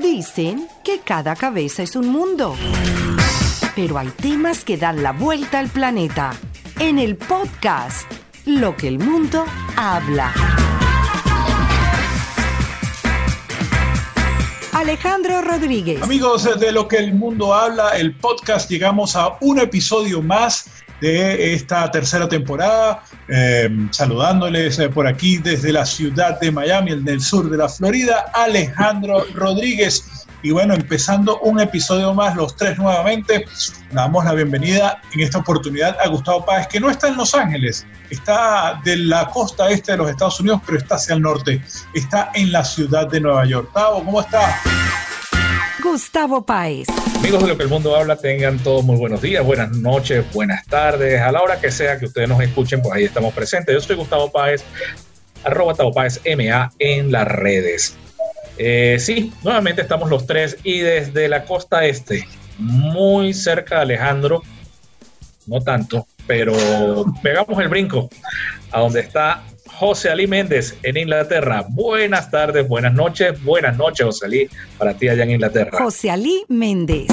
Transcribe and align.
Dicen 0.00 0.68
que 0.84 1.00
cada 1.00 1.34
cabeza 1.34 1.82
es 1.82 1.96
un 1.96 2.06
mundo. 2.06 2.54
Pero 3.74 3.98
hay 3.98 4.06
temas 4.08 4.62
que 4.62 4.76
dan 4.76 5.02
la 5.02 5.10
vuelta 5.10 5.58
al 5.58 5.66
planeta. 5.66 6.34
En 6.78 7.00
el 7.00 7.16
podcast, 7.16 8.08
Lo 8.46 8.76
que 8.76 8.86
el 8.86 9.00
mundo 9.00 9.44
habla. 9.76 10.32
Alejandro 14.72 15.42
Rodríguez. 15.42 16.00
Amigos 16.00 16.48
de 16.60 16.70
Lo 16.70 16.86
que 16.86 16.98
el 16.98 17.14
mundo 17.14 17.52
habla, 17.52 17.96
el 17.96 18.14
podcast, 18.14 18.70
llegamos 18.70 19.16
a 19.16 19.36
un 19.40 19.58
episodio 19.58 20.22
más 20.22 20.70
de 21.00 21.54
esta 21.54 21.90
tercera 21.90 22.28
temporada. 22.28 23.02
Eh, 23.30 23.68
saludándoles 23.90 24.78
eh, 24.78 24.88
por 24.88 25.06
aquí 25.06 25.36
desde 25.36 25.70
la 25.70 25.84
ciudad 25.84 26.40
de 26.40 26.50
Miami, 26.50 26.92
en 26.92 27.06
el 27.06 27.20
sur 27.20 27.50
de 27.50 27.58
la 27.58 27.68
Florida, 27.68 28.24
Alejandro 28.32 29.26
Rodríguez. 29.34 30.26
Y 30.42 30.50
bueno, 30.50 30.72
empezando 30.72 31.38
un 31.40 31.60
episodio 31.60 32.14
más, 32.14 32.36
los 32.36 32.56
tres 32.56 32.78
nuevamente, 32.78 33.44
damos 33.92 34.24
la 34.24 34.32
bienvenida 34.32 35.02
en 35.12 35.20
esta 35.20 35.38
oportunidad 35.38 35.96
a 36.00 36.08
Gustavo 36.08 36.46
Páez, 36.46 36.68
que 36.68 36.80
no 36.80 36.88
está 36.88 37.08
en 37.08 37.16
Los 37.16 37.34
Ángeles, 37.34 37.84
está 38.08 38.80
de 38.84 38.96
la 38.96 39.26
costa 39.26 39.68
este 39.68 39.92
de 39.92 39.98
los 39.98 40.10
Estados 40.10 40.40
Unidos, 40.40 40.62
pero 40.64 40.78
está 40.78 40.94
hacia 40.94 41.16
el 41.16 41.22
norte, 41.22 41.60
está 41.92 42.30
en 42.34 42.52
la 42.52 42.64
ciudad 42.64 43.08
de 43.08 43.20
Nueva 43.20 43.44
York. 43.46 43.66
Gustavo, 43.66 44.04
¿cómo 44.04 44.20
está? 44.20 44.60
Gustavo 45.90 46.44
Páez. 46.44 46.86
Amigos 47.16 47.42
de 47.42 47.48
lo 47.48 47.56
que 47.56 47.62
el 47.62 47.70
mundo 47.70 47.96
habla, 47.96 48.16
tengan 48.16 48.58
todos 48.58 48.84
muy 48.84 48.96
buenos 48.96 49.22
días, 49.22 49.42
buenas 49.42 49.70
noches, 49.70 50.22
buenas 50.34 50.66
tardes, 50.66 51.18
a 51.18 51.32
la 51.32 51.40
hora 51.40 51.58
que 51.58 51.70
sea 51.70 51.98
que 51.98 52.04
ustedes 52.04 52.28
nos 52.28 52.42
escuchen, 52.42 52.82
pues 52.82 52.94
ahí 52.94 53.04
estamos 53.04 53.32
presentes. 53.32 53.74
Yo 53.74 53.80
soy 53.80 53.96
Gustavo 53.96 54.30
Páez, 54.30 54.62
arroba 55.44 55.72
Gustavo 55.72 55.94
Páez 55.94 56.20
MA 56.36 56.70
en 56.78 57.10
las 57.10 57.26
redes. 57.26 57.96
Eh, 58.58 58.98
sí, 59.00 59.32
nuevamente 59.42 59.80
estamos 59.80 60.10
los 60.10 60.26
tres 60.26 60.58
y 60.62 60.80
desde 60.80 61.26
la 61.26 61.44
costa 61.44 61.86
este, 61.86 62.28
muy 62.58 63.32
cerca 63.32 63.76
de 63.76 63.82
Alejandro, 63.82 64.42
no 65.46 65.62
tanto, 65.62 66.06
pero 66.26 66.52
pegamos 67.22 67.58
el 67.60 67.68
brinco 67.68 68.10
a 68.72 68.80
donde 68.80 69.00
está 69.00 69.42
José 69.78 70.10
Ali 70.10 70.26
Méndez 70.26 70.76
en 70.82 70.96
Inglaterra. 70.96 71.64
Buenas 71.68 72.32
tardes, 72.32 72.66
buenas 72.66 72.92
noches, 72.94 73.40
buenas 73.44 73.76
noches, 73.76 74.06
José 74.06 74.26
Ali, 74.26 74.48
para 74.76 74.94
ti 74.94 75.08
allá 75.08 75.22
en 75.22 75.30
Inglaterra. 75.30 75.78
José 75.78 76.10
Ali 76.10 76.44
Méndez. 76.48 77.06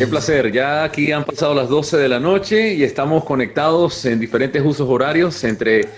Qué 0.00 0.06
placer, 0.06 0.50
ya 0.50 0.82
aquí 0.82 1.12
han 1.12 1.24
pasado 1.24 1.52
las 1.52 1.68
12 1.68 1.98
de 1.98 2.08
la 2.08 2.18
noche 2.18 2.72
y 2.72 2.84
estamos 2.84 3.22
conectados 3.22 4.02
en 4.06 4.18
diferentes 4.18 4.64
usos 4.64 4.88
horarios 4.88 5.44
entre 5.44 5.88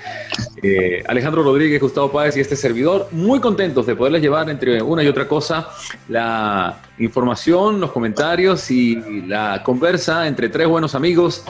eh, 0.61 1.05
Alejandro 1.07 1.45
Rodríguez, 1.45 1.81
Gustavo 1.81 2.11
Páez 2.11 2.37
y 2.37 2.41
este 2.41 2.57
servidor. 2.57 3.07
Muy 3.13 3.39
contentos 3.39 3.87
de 3.87 3.95
poderles 3.95 4.21
llevar 4.21 4.51
entre 4.51 4.83
una 4.83 5.05
y 5.05 5.07
otra 5.07 5.29
cosa 5.29 5.69
la 6.09 6.81
información, 6.99 7.79
los 7.79 7.93
comentarios 7.93 8.73
y 8.73 8.97
la 9.29 9.63
conversa 9.65 10.27
entre 10.27 10.49
tres 10.49 10.67
buenos 10.67 10.97
amigos 10.97 11.45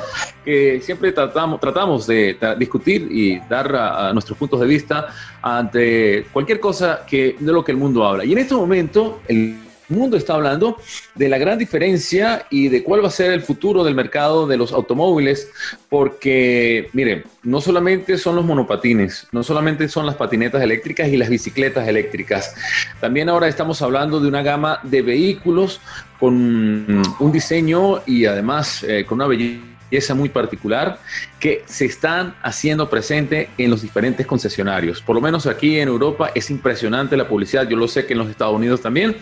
que 0.44 0.82
siempre 0.82 1.12
tratamos, 1.12 2.06
de 2.06 2.36
discutir 2.58 3.08
y 3.10 3.38
dar 3.48 4.12
nuestros 4.12 4.36
puntos 4.36 4.60
de 4.60 4.66
vista 4.66 5.06
ante 5.40 6.26
cualquier 6.30 6.60
cosa 6.60 7.06
que, 7.06 7.34
de 7.40 7.50
lo 7.50 7.64
que 7.64 7.72
el 7.72 7.78
mundo 7.78 8.04
habla. 8.04 8.26
Y 8.26 8.32
en 8.32 8.38
este 8.38 8.54
momento, 8.54 9.22
el 9.26 9.71
mundo 9.92 10.16
está 10.16 10.34
hablando 10.34 10.78
de 11.14 11.28
la 11.28 11.38
gran 11.38 11.58
diferencia 11.58 12.46
y 12.50 12.68
de 12.68 12.82
cuál 12.82 13.02
va 13.02 13.08
a 13.08 13.12
ser 13.12 13.32
el 13.32 13.42
futuro 13.42 13.84
del 13.84 13.94
mercado 13.94 14.46
de 14.46 14.56
los 14.56 14.72
automóviles, 14.72 15.50
porque, 15.88 16.88
miren, 16.92 17.24
no 17.42 17.60
solamente 17.60 18.18
son 18.18 18.36
los 18.36 18.44
monopatines, 18.44 19.28
no 19.32 19.42
solamente 19.42 19.88
son 19.88 20.06
las 20.06 20.16
patinetas 20.16 20.62
eléctricas 20.62 21.08
y 21.08 21.16
las 21.16 21.28
bicicletas 21.28 21.86
eléctricas, 21.86 22.54
también 23.00 23.28
ahora 23.28 23.48
estamos 23.48 23.82
hablando 23.82 24.20
de 24.20 24.28
una 24.28 24.42
gama 24.42 24.80
de 24.82 25.02
vehículos 25.02 25.80
con 26.18 27.02
un 27.18 27.32
diseño 27.32 28.02
y 28.06 28.26
además 28.26 28.84
eh, 28.84 29.04
con 29.04 29.16
una 29.16 29.26
belleza 29.26 30.14
muy 30.14 30.28
particular 30.28 30.98
que 31.38 31.62
se 31.66 31.84
están 31.84 32.34
haciendo 32.42 32.88
presente 32.88 33.50
en 33.58 33.70
los 33.70 33.82
diferentes 33.82 34.26
concesionarios. 34.26 35.02
Por 35.02 35.16
lo 35.16 35.20
menos 35.20 35.46
aquí 35.46 35.78
en 35.78 35.88
Europa 35.88 36.30
es 36.34 36.50
impresionante 36.50 37.16
la 37.16 37.28
publicidad. 37.28 37.68
Yo 37.68 37.76
lo 37.76 37.88
sé 37.88 38.06
que 38.06 38.14
en 38.14 38.20
los 38.20 38.30
Estados 38.30 38.54
Unidos 38.54 38.80
también 38.80 39.16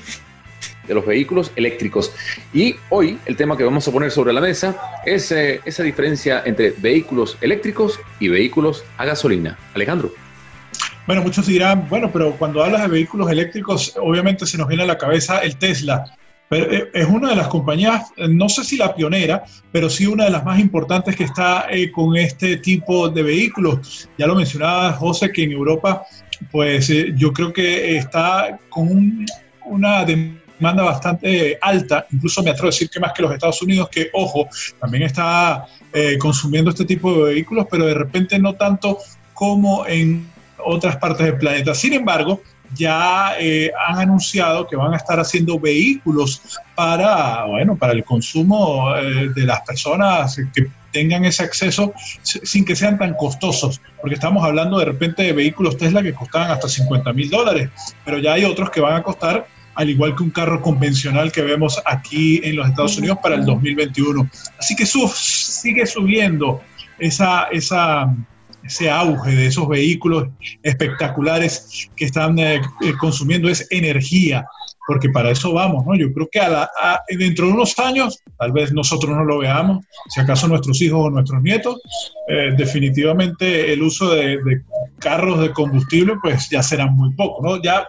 de 0.91 0.95
los 0.97 1.07
vehículos 1.07 1.53
eléctricos. 1.55 2.13
Y 2.53 2.75
hoy 2.89 3.17
el 3.25 3.37
tema 3.37 3.57
que 3.57 3.63
vamos 3.63 3.87
a 3.87 3.93
poner 3.93 4.11
sobre 4.11 4.33
la 4.33 4.41
mesa 4.41 4.77
es 5.07 5.31
eh, 5.31 5.61
esa 5.65 5.85
diferencia 5.85 6.43
entre 6.45 6.73
vehículos 6.73 7.39
eléctricos 7.41 8.01
y 8.19 8.27
vehículos 8.27 8.85
a 8.99 9.05
gasolina. 9.05 9.57
Alejandro. 9.75 10.13
Bueno, 11.07 11.23
muchos 11.23 11.47
dirán, 11.47 11.87
bueno, 11.89 12.11
pero 12.13 12.33
cuando 12.33 12.63
hablas 12.63 12.83
de 12.83 12.89
vehículos 12.89 13.31
eléctricos, 13.31 13.95
obviamente 14.01 14.47
se 14.47 14.59
nos 14.59 14.67
viene 14.67 14.83
a 14.83 14.87
la 14.87 14.99
cabeza 14.99 15.39
el 15.39 15.57
Tesla. 15.57 16.05
Pero 16.49 16.73
eh, 16.73 16.91
es 16.93 17.07
una 17.07 17.31
de 17.31 17.37
las 17.37 17.47
compañías, 17.47 18.11
no 18.29 18.49
sé 18.49 18.65
si 18.65 18.77
la 18.77 18.93
pionera, 18.93 19.45
pero 19.71 19.89
sí 19.89 20.07
una 20.09 20.25
de 20.25 20.31
las 20.31 20.45
más 20.45 20.59
importantes 20.59 21.15
que 21.15 21.25
está 21.25 21.67
eh, 21.71 21.93
con 21.93 22.17
este 22.17 22.57
tipo 22.57 23.09
de 23.09 23.23
vehículos. 23.23 24.09
Ya 24.19 24.27
lo 24.27 24.35
mencionaba 24.35 24.93
José, 24.95 25.31
que 25.31 25.45
en 25.45 25.53
Europa, 25.53 26.05
pues 26.51 26.89
yo 27.15 27.33
creo 27.33 27.53
que 27.53 27.97
está 27.97 28.59
con 28.71 29.25
una 29.65 30.05
demanda 30.05 30.41
bastante 30.61 31.59
alta, 31.61 32.07
incluso 32.11 32.43
me 32.43 32.51
atrevo 32.51 32.69
a 32.69 32.71
decir 32.71 32.89
que 32.91 33.01
más 33.01 33.13
que 33.13 33.23
los 33.23 33.33
Estados 33.33 33.61
Unidos, 33.63 33.89
que 33.91 34.11
ojo, 34.13 34.49
también 34.81 35.05
está 35.05 35.67
eh, 35.93 36.17
consumiendo 36.19 36.71
este 36.71 36.85
tipo 36.85 37.13
de 37.13 37.35
vehículos, 37.35 37.67
pero 37.71 37.87
de 37.87 37.95
repente 37.95 38.39
no 38.39 38.55
tanto 38.55 38.99
como 39.35 39.87
en 39.87 40.29
otras 40.65 40.97
partes 40.97 41.27
del 41.27 41.39
planeta. 41.39 41.75
Sin 41.75 41.93
embargo, 41.95 42.43
ya 42.75 43.35
eh, 43.39 43.71
han 43.89 43.99
anunciado 43.99 44.67
que 44.67 44.77
van 44.77 44.93
a 44.93 44.97
estar 44.97 45.19
haciendo 45.19 45.59
vehículos 45.59 46.41
para, 46.75 47.45
bueno, 47.47 47.77
para 47.77 47.93
el 47.93 48.05
consumo 48.05 48.95
eh, 48.97 49.31
de 49.35 49.45
las 49.45 49.63
personas 49.63 50.37
que 50.55 50.67
tengan 50.93 51.25
ese 51.25 51.45
acceso 51.45 51.93
sin 52.23 52.65
que 52.65 52.75
sean 52.75 52.99
tan 52.99 53.15
costosos, 53.15 53.81
porque 54.01 54.15
estamos 54.15 54.45
hablando 54.45 54.79
de 54.79 54.87
repente 54.87 55.23
de 55.23 55.33
vehículos 55.33 55.77
Tesla 55.77 56.03
que 56.03 56.13
costaban 56.13 56.51
hasta 56.51 56.69
50 56.69 57.13
mil 57.13 57.31
dólares, 57.31 57.71
pero 58.05 58.19
ya 58.19 58.35
hay 58.35 58.45
otros 58.45 58.71
que 58.71 58.81
van 58.81 58.97
a 58.97 59.03
costar 59.03 59.47
al 59.75 59.91
igual 59.91 60.15
que 60.17 60.23
un 60.23 60.31
carro 60.31 60.61
convencional 60.61 61.33
que 61.33 61.43
vemos 61.43 61.81
aquí 61.87 62.41
en 62.45 62.57
los 62.57 62.69
Estados 62.69 62.99
Unidos 62.99 63.19
para 63.23 63.37
el 63.37 63.45
2021. 63.45 64.29
Así 64.59 64.75
que 64.77 64.87
sigue 64.87 65.87
subiendo 65.87 66.61
esa, 66.99 67.49
ese 67.51 68.91
auge 68.91 69.31
de 69.31 69.47
esos 69.47 69.69
vehículos 69.69 70.29
espectaculares 70.63 71.89
que 71.97 72.05
están 72.05 72.39
eh, 72.39 72.61
eh, 72.83 72.93
consumiendo 72.99 73.49
es 73.49 73.67
energía 73.71 74.47
porque 74.87 75.11
para 75.11 75.31
eso 75.31 75.53
vamos, 75.53 75.85
¿no? 75.87 75.95
Yo 75.95 76.13
creo 76.13 76.29
que 76.31 76.41
a 76.41 76.69
dentro 77.09 77.47
de 77.47 77.53
unos 77.53 77.79
años, 77.79 78.23
tal 78.39 78.53
vez 78.53 78.73
nosotros 78.73 79.17
no 79.17 79.25
lo 79.25 79.39
veamos, 79.39 79.85
si 80.09 80.21
acaso 80.21 80.49
nuestros 80.49 80.81
hijos 80.83 81.07
o 81.07 81.11
nuestros 81.11 81.43
nietos, 81.43 81.81
eh, 82.29 82.53
definitivamente 82.57 83.73
el 83.73 83.83
uso 83.83 84.15
de, 84.15 84.39
carros 84.99 85.41
de 85.41 85.51
combustible, 85.53 86.15
pues 86.23 86.49
ya 86.51 86.63
será 86.63 86.87
muy 86.87 87.13
poco, 87.15 87.43
¿no? 87.43 87.63
Ya 87.63 87.87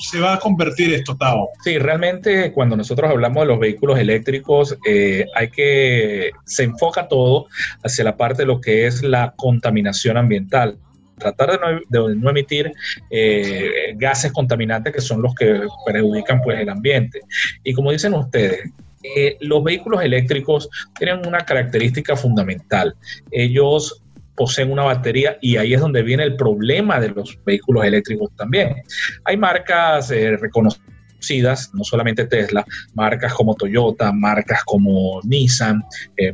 se 0.00 0.20
va 0.20 0.34
a 0.34 0.38
convertir 0.38 0.92
esto, 0.92 1.16
Tao. 1.16 1.48
Sí, 1.62 1.78
realmente 1.78 2.52
cuando 2.52 2.76
nosotros 2.76 3.10
hablamos 3.10 3.42
de 3.42 3.46
los 3.46 3.58
vehículos 3.58 3.98
eléctricos, 3.98 4.76
eh, 4.86 5.24
hay 5.34 5.50
que, 5.50 6.30
se 6.44 6.64
enfoca 6.64 7.08
todo 7.08 7.46
hacia 7.84 8.04
la 8.04 8.16
parte 8.16 8.42
de 8.42 8.46
lo 8.46 8.60
que 8.60 8.86
es 8.86 9.02
la 9.02 9.34
contaminación 9.36 10.16
ambiental 10.16 10.78
tratar 11.22 11.60
de 11.88 12.16
no, 12.16 12.30
emitir 12.30 12.72
eh, 13.10 13.94
gases 13.96 14.32
contaminantes 14.32 14.92
que 14.92 15.00
son 15.00 15.22
los 15.22 15.34
que 15.34 15.62
perjudican 15.86 16.40
pues, 16.42 16.60
el 16.60 16.68
ambiente. 16.68 17.20
Y 17.62 17.72
como 17.72 17.92
dicen 17.92 18.14
ustedes, 18.14 18.70
eh, 19.02 19.36
los 19.40 19.62
vehículos 19.62 20.02
eléctricos 20.02 20.68
tienen 20.98 21.26
una 21.26 21.40
característica 21.40 22.16
fundamental. 22.16 22.94
Ellos 23.30 24.02
poseen 24.34 24.72
una 24.72 24.84
batería 24.84 25.38
y 25.40 25.56
ahí 25.56 25.74
es 25.74 25.80
donde 25.80 26.02
viene 26.02 26.24
el 26.24 26.36
problema 26.36 26.98
de 26.98 27.10
los 27.10 27.38
vehículos 27.44 27.84
eléctricos 27.84 28.30
también. 28.36 28.76
Hay 29.24 29.36
marcas 29.36 30.10
eh, 30.10 30.36
reconocidas, 30.36 31.70
no 31.74 31.84
solamente 31.84 32.24
Tesla, 32.26 32.64
marcas 32.94 33.34
como 33.34 33.54
Toyota, 33.54 34.10
marcas 34.10 34.64
como 34.64 35.20
Nissan, 35.22 35.84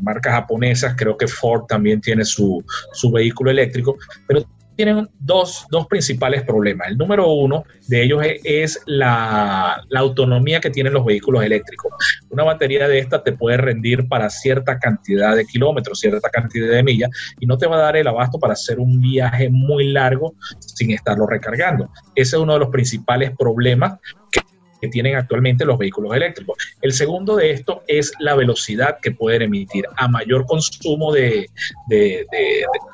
marcas 0.00 0.32
japonesas, 0.32 0.94
creo 0.96 1.16
que 1.16 1.26
Ford 1.26 1.66
también 1.66 2.00
tiene 2.00 2.24
su, 2.24 2.64
su 2.92 3.10
vehículo 3.10 3.50
eléctrico, 3.50 3.98
pero 4.26 4.46
tienen 4.78 5.08
dos, 5.18 5.66
principales 5.88 6.44
problemas. 6.44 6.86
El 6.86 6.98
número 6.98 7.26
uno 7.32 7.64
de 7.88 8.04
ellos 8.04 8.22
es, 8.44 8.80
la, 8.86 9.82
autonomía 9.96 10.60
que 10.60 10.70
tienen 10.70 10.92
los 10.92 11.04
vehículos 11.04 11.42
eléctricos. 11.42 11.92
Una 12.30 12.44
batería 12.44 12.86
de 12.86 13.00
esta 13.00 13.24
te 13.24 13.32
puede 13.32 13.56
rendir 13.56 14.06
para 14.06 14.30
cierta 14.30 14.78
cantidad 14.78 15.34
de 15.34 15.44
kilómetros, 15.46 15.98
cierta 15.98 16.30
cantidad 16.30 16.68
de 16.68 16.84
millas, 16.84 17.10
y 17.40 17.46
no 17.46 17.58
te 17.58 17.66
va 17.66 17.74
a 17.74 17.80
dar 17.80 17.96
el 17.96 18.06
abasto 18.06 18.38
para 18.38 18.52
hacer 18.52 18.78
un 18.78 19.00
viaje 19.00 19.50
muy 19.50 19.88
largo 19.88 20.34
sin 20.60 20.92
estarlo 20.92 21.26
recargando. 21.26 21.90
Ese 22.14 22.36
es 22.36 22.42
uno 22.42 22.52
de 22.52 22.60
los 22.60 22.68
principales 22.68 23.32
problemas 23.36 23.98
que 24.30 24.38
que 24.80 24.88
tienen 24.88 25.16
actualmente 25.16 25.64
los 25.64 25.78
vehículos 25.78 26.14
eléctricos. 26.14 26.56
El 26.80 26.92
segundo 26.92 27.36
de 27.36 27.50
esto 27.50 27.82
es 27.86 28.12
la 28.18 28.34
velocidad 28.34 28.98
que 29.00 29.12
pueden 29.12 29.42
emitir. 29.42 29.84
A 29.96 30.08
mayor 30.08 30.46
consumo 30.46 31.12
de, 31.12 31.48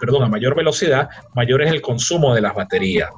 perdón, 0.01 0.23
a 0.23 0.29
mayor 0.29 0.55
velocidad, 0.55 1.09
mayor 1.35 1.63
es 1.63 1.71
el 1.71 1.81
consumo 1.81 2.35
de 2.35 2.41
las 2.41 2.55
baterías. 2.55 3.11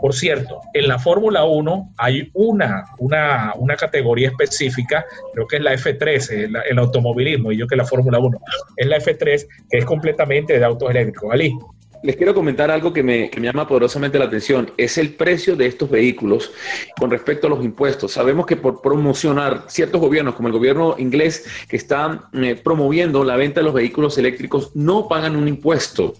Por 0.00 0.14
cierto, 0.14 0.60
en 0.74 0.88
la 0.88 0.98
Fórmula 0.98 1.44
1 1.44 1.94
hay 1.96 2.30
una, 2.34 2.84
una, 2.98 3.52
una 3.56 3.76
categoría 3.76 4.28
específica, 4.28 5.04
creo 5.32 5.46
que 5.46 5.56
es 5.56 5.62
la 5.62 5.74
F3, 5.74 6.30
el, 6.30 6.56
el 6.70 6.78
automovilismo, 6.78 7.52
y 7.52 7.58
yo 7.58 7.66
que 7.66 7.76
la 7.76 7.84
Fórmula 7.84 8.18
1, 8.18 8.38
es 8.76 8.86
la 8.86 8.98
F3, 8.98 9.46
que 9.70 9.78
es 9.78 9.84
completamente 9.84 10.58
de 10.58 10.64
autos 10.64 10.90
eléctricos. 10.90 11.32
Ali 11.32 11.54
les 12.02 12.16
quiero 12.16 12.34
comentar 12.34 12.70
algo 12.70 12.92
que 12.92 13.02
me, 13.02 13.30
llama 13.40 13.66
poderosamente 13.66 14.18
la 14.18 14.26
atención. 14.26 14.72
Es 14.76 14.98
el 14.98 15.14
precio 15.14 15.56
de 15.56 15.66
estos 15.66 15.88
vehículos 15.88 16.52
con 16.98 17.10
respecto 17.10 17.46
a 17.46 17.50
los 17.50 17.64
impuestos. 17.64 18.12
Sabemos 18.12 18.46
que 18.46 18.56
por 18.56 18.80
promocionar 18.82 19.64
ciertos 19.68 20.00
gobiernos, 20.00 20.34
como 20.34 20.48
el 20.48 20.54
gobierno 20.54 20.96
inglés, 20.98 21.46
que 21.68 21.76
está 21.76 22.28
eh, 22.32 22.60
promoviendo 22.62 23.24
la 23.24 23.36
venta 23.36 23.60
de 23.60 23.64
los 23.64 23.74
vehículos 23.74 24.18
eléctricos, 24.18 24.74
no 24.74 25.08
pagan 25.08 25.36
un 25.36 25.48
impuesto. 25.48 26.14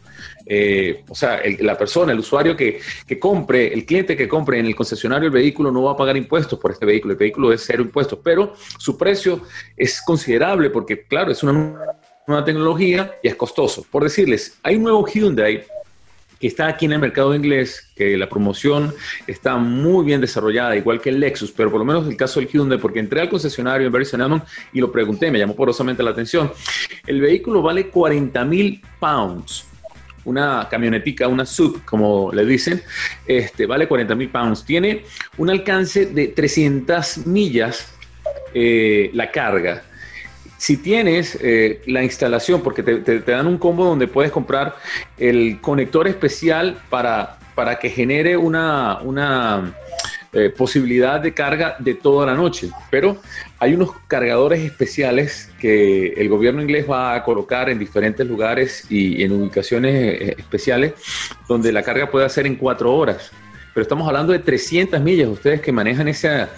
Eh, 0.46 1.04
o 1.08 1.14
sea, 1.14 1.40
la 1.60 1.78
persona, 1.78 2.12
el 2.12 2.18
usuario 2.18 2.56
que, 2.56 2.80
que, 3.06 3.18
compre, 3.18 3.72
el 3.72 3.84
cliente 3.84 4.16
que 4.16 4.28
compre 4.28 4.58
en 4.58 4.66
el 4.66 4.74
concesionario 4.74 5.26
el 5.26 5.32
vehículo 5.32 5.70
no 5.70 5.84
va 5.84 5.92
a 5.92 5.96
pagar 5.96 6.16
impuestos 6.16 6.58
por 6.58 6.72
este 6.72 6.86
vehículo. 6.86 7.12
El 7.12 7.18
vehículo 7.18 7.52
es 7.52 7.64
cero 7.64 7.82
impuestos, 7.82 8.18
pero 8.22 8.54
su 8.78 8.96
precio 8.96 9.42
es 9.76 10.00
considerable 10.02 10.70
porque, 10.70 11.04
claro, 11.04 11.32
es 11.32 11.42
una 11.42 11.74
nueva 12.26 12.44
tecnología 12.44 13.12
y 13.22 13.28
es 13.28 13.34
costoso. 13.34 13.84
Por 13.90 14.04
decirles, 14.04 14.58
hay 14.62 14.76
un 14.76 14.84
nuevo 14.84 15.06
Hyundai 15.06 15.64
que 16.40 16.48
está 16.48 16.66
aquí 16.66 16.86
en 16.86 16.92
el 16.92 16.98
mercado 16.98 17.34
inglés, 17.36 17.92
que 17.94 18.16
la 18.16 18.28
promoción 18.28 18.92
está 19.28 19.56
muy 19.58 20.04
bien 20.04 20.20
desarrollada, 20.20 20.74
igual 20.74 21.00
que 21.00 21.10
el 21.10 21.20
Lexus, 21.20 21.52
pero 21.52 21.70
por 21.70 21.78
lo 21.78 21.84
menos 21.84 22.08
el 22.08 22.16
caso 22.16 22.40
del 22.40 22.48
Hyundai, 22.48 22.78
porque 22.78 22.98
entré 22.98 23.20
al 23.20 23.28
concesionario 23.28 23.86
en 23.86 23.92
Barry 23.92 24.08
y 24.72 24.80
lo 24.80 24.90
pregunté, 24.90 25.30
me 25.30 25.38
llamó 25.38 25.54
porosamente 25.54 26.02
la 26.02 26.10
atención. 26.10 26.50
El 27.06 27.20
vehículo 27.20 27.62
vale 27.62 27.88
40 27.88 28.44
mil 28.44 28.82
pounds. 28.98 29.66
Una 30.24 30.66
camionetica, 30.68 31.28
una 31.28 31.46
sub, 31.46 31.84
como 31.84 32.32
le 32.32 32.44
dicen, 32.44 32.82
este, 33.26 33.66
vale 33.66 33.86
40 33.86 34.14
mil 34.16 34.28
pounds. 34.28 34.64
Tiene 34.64 35.04
un 35.36 35.48
alcance 35.48 36.06
de 36.06 36.28
300 36.28 37.26
millas 37.26 37.94
eh, 38.52 39.10
la 39.14 39.30
carga 39.30 39.84
si 40.62 40.76
tienes 40.76 41.36
eh, 41.42 41.82
la 41.86 42.04
instalación, 42.04 42.62
porque 42.62 42.84
te, 42.84 43.18
dan 43.18 43.48
un 43.48 43.58
combo 43.58 43.84
donde 43.84 44.06
puedes 44.06 44.30
comprar 44.30 44.76
el 45.18 45.60
conector 45.60 46.06
especial 46.06 46.80
para, 46.88 47.36
para 47.56 47.80
que 47.80 47.90
genere 47.90 48.36
una, 48.36 49.00
una 49.02 49.74
eh, 50.32 50.50
posibilidad 50.56 51.18
de 51.18 51.34
carga 51.34 51.74
de 51.80 51.94
toda 51.94 52.26
la 52.26 52.36
noche. 52.36 52.70
Pero 52.92 53.16
hay 53.58 53.74
unos 53.74 53.90
cargadores 54.06 54.60
especiales 54.60 55.50
que 55.58 56.12
el 56.12 56.28
gobierno 56.28 56.62
inglés 56.62 56.88
va 56.88 57.16
a 57.16 57.24
colocar 57.24 57.68
en 57.68 57.80
diferentes 57.80 58.24
lugares 58.24 58.86
y 58.88 59.24
en 59.24 59.32
ubicaciones 59.32 59.94
eh, 59.96 60.34
especiales 60.38 60.92
donde 61.48 61.72
la 61.72 61.82
carga 61.82 62.08
puede 62.08 62.24
hacer 62.24 62.46
en 62.46 62.54
cuatro 62.54 62.94
horas 62.94 63.32
pero 63.74 63.82
estamos 63.82 64.06
hablando 64.06 64.32
de 64.32 64.38
300 64.38 65.00
millas. 65.00 65.28
Ustedes 65.28 65.60
que 65.60 65.72
manejan 65.72 66.08
esa, 66.08 66.50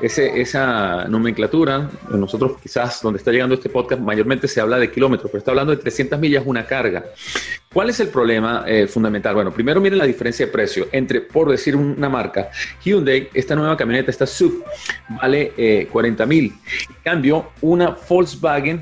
esa 0.00 1.04
nomenclatura, 1.08 1.90
nosotros 2.10 2.58
quizás 2.62 3.02
donde 3.02 3.18
está 3.18 3.32
llegando 3.32 3.54
este 3.54 3.68
podcast 3.68 4.00
mayormente 4.00 4.46
se 4.48 4.60
habla 4.60 4.78
de 4.78 4.90
kilómetros, 4.90 5.30
pero 5.30 5.38
está 5.38 5.50
hablando 5.50 5.74
de 5.74 5.82
300 5.82 6.18
millas 6.18 6.44
una 6.46 6.66
carga. 6.66 7.04
¿Cuál 7.72 7.90
es 7.90 8.00
el 8.00 8.08
problema 8.08 8.64
eh, 8.66 8.86
fundamental? 8.86 9.34
Bueno, 9.34 9.52
primero 9.52 9.80
miren 9.80 9.98
la 9.98 10.06
diferencia 10.06 10.46
de 10.46 10.52
precio 10.52 10.88
entre, 10.92 11.20
por 11.20 11.50
decir 11.50 11.76
una 11.76 12.08
marca, 12.08 12.50
Hyundai, 12.84 13.28
esta 13.34 13.54
nueva 13.54 13.76
camioneta, 13.76 14.10
esta 14.10 14.26
SUV, 14.26 14.64
vale 15.20 15.86
40 15.90 16.22
eh, 16.22 16.26
mil. 16.26 16.44
En 16.88 17.02
cambio, 17.02 17.50
una 17.60 17.96
Volkswagen 18.08 18.80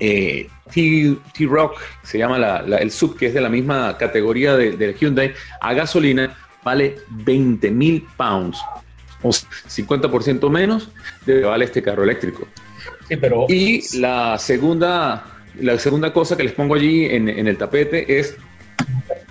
eh, 0.00 0.48
T-Rock, 0.72 1.80
se 2.02 2.18
llama 2.18 2.64
el 2.78 2.90
sub, 2.90 3.16
que 3.16 3.26
es 3.26 3.34
de 3.34 3.40
la 3.40 3.48
misma 3.48 3.96
categoría 3.98 4.56
de, 4.56 4.76
de 4.76 4.94
Hyundai, 4.94 5.34
a 5.60 5.74
gasolina, 5.74 6.36
vale 6.64 6.96
20 7.10 7.70
mil 7.70 8.06
pounds, 8.16 8.58
o 9.22 9.30
50% 9.30 10.50
menos 10.50 10.90
de 11.26 11.34
lo 11.34 11.40
que 11.40 11.46
vale 11.46 11.64
este 11.64 11.82
carro 11.82 12.02
eléctrico. 12.02 12.46
pero... 13.20 13.46
Y 13.48 13.82
la 13.98 14.38
segunda, 14.38 15.24
la 15.60 15.78
segunda 15.78 16.12
cosa 16.12 16.36
que 16.36 16.44
les 16.44 16.52
pongo 16.52 16.74
allí 16.74 17.04
en, 17.06 17.28
en 17.28 17.46
el 17.46 17.56
tapete 17.56 18.18
es 18.18 18.36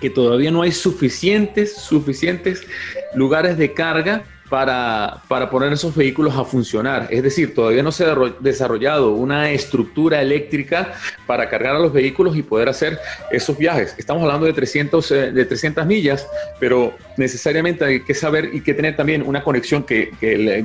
que 0.00 0.10
todavía 0.10 0.50
no 0.50 0.62
hay 0.62 0.72
suficientes, 0.72 1.76
suficientes 1.76 2.66
lugares 3.14 3.56
de 3.58 3.72
carga 3.72 4.24
para, 4.48 5.22
para, 5.28 5.48
poner 5.50 5.72
esos 5.72 5.94
vehículos 5.94 6.36
a 6.36 6.44
funcionar. 6.44 7.08
Es 7.10 7.22
decir, 7.22 7.54
todavía 7.54 7.82
no 7.82 7.92
se 7.92 8.04
ha 8.04 8.14
desarrollado 8.40 9.12
una 9.12 9.50
estructura 9.50 10.20
eléctrica 10.20 10.94
para 11.26 11.48
cargar 11.48 11.76
a 11.76 11.78
los 11.78 11.92
vehículos 11.92 12.36
y 12.36 12.42
poder 12.42 12.68
hacer 12.68 12.98
esos 13.30 13.56
viajes. 13.56 13.94
Estamos 13.98 14.22
hablando 14.22 14.46
de 14.46 14.52
300, 14.52 15.10
eh, 15.10 15.32
de 15.32 15.44
300 15.44 15.86
millas, 15.86 16.28
pero 16.60 16.94
necesariamente 17.16 17.84
hay 17.84 18.00
que 18.00 18.14
saber 18.14 18.50
y 18.52 18.60
que 18.60 18.74
tener 18.74 18.96
también 18.96 19.22
una 19.22 19.42
conexión 19.42 19.82
que, 19.82 20.12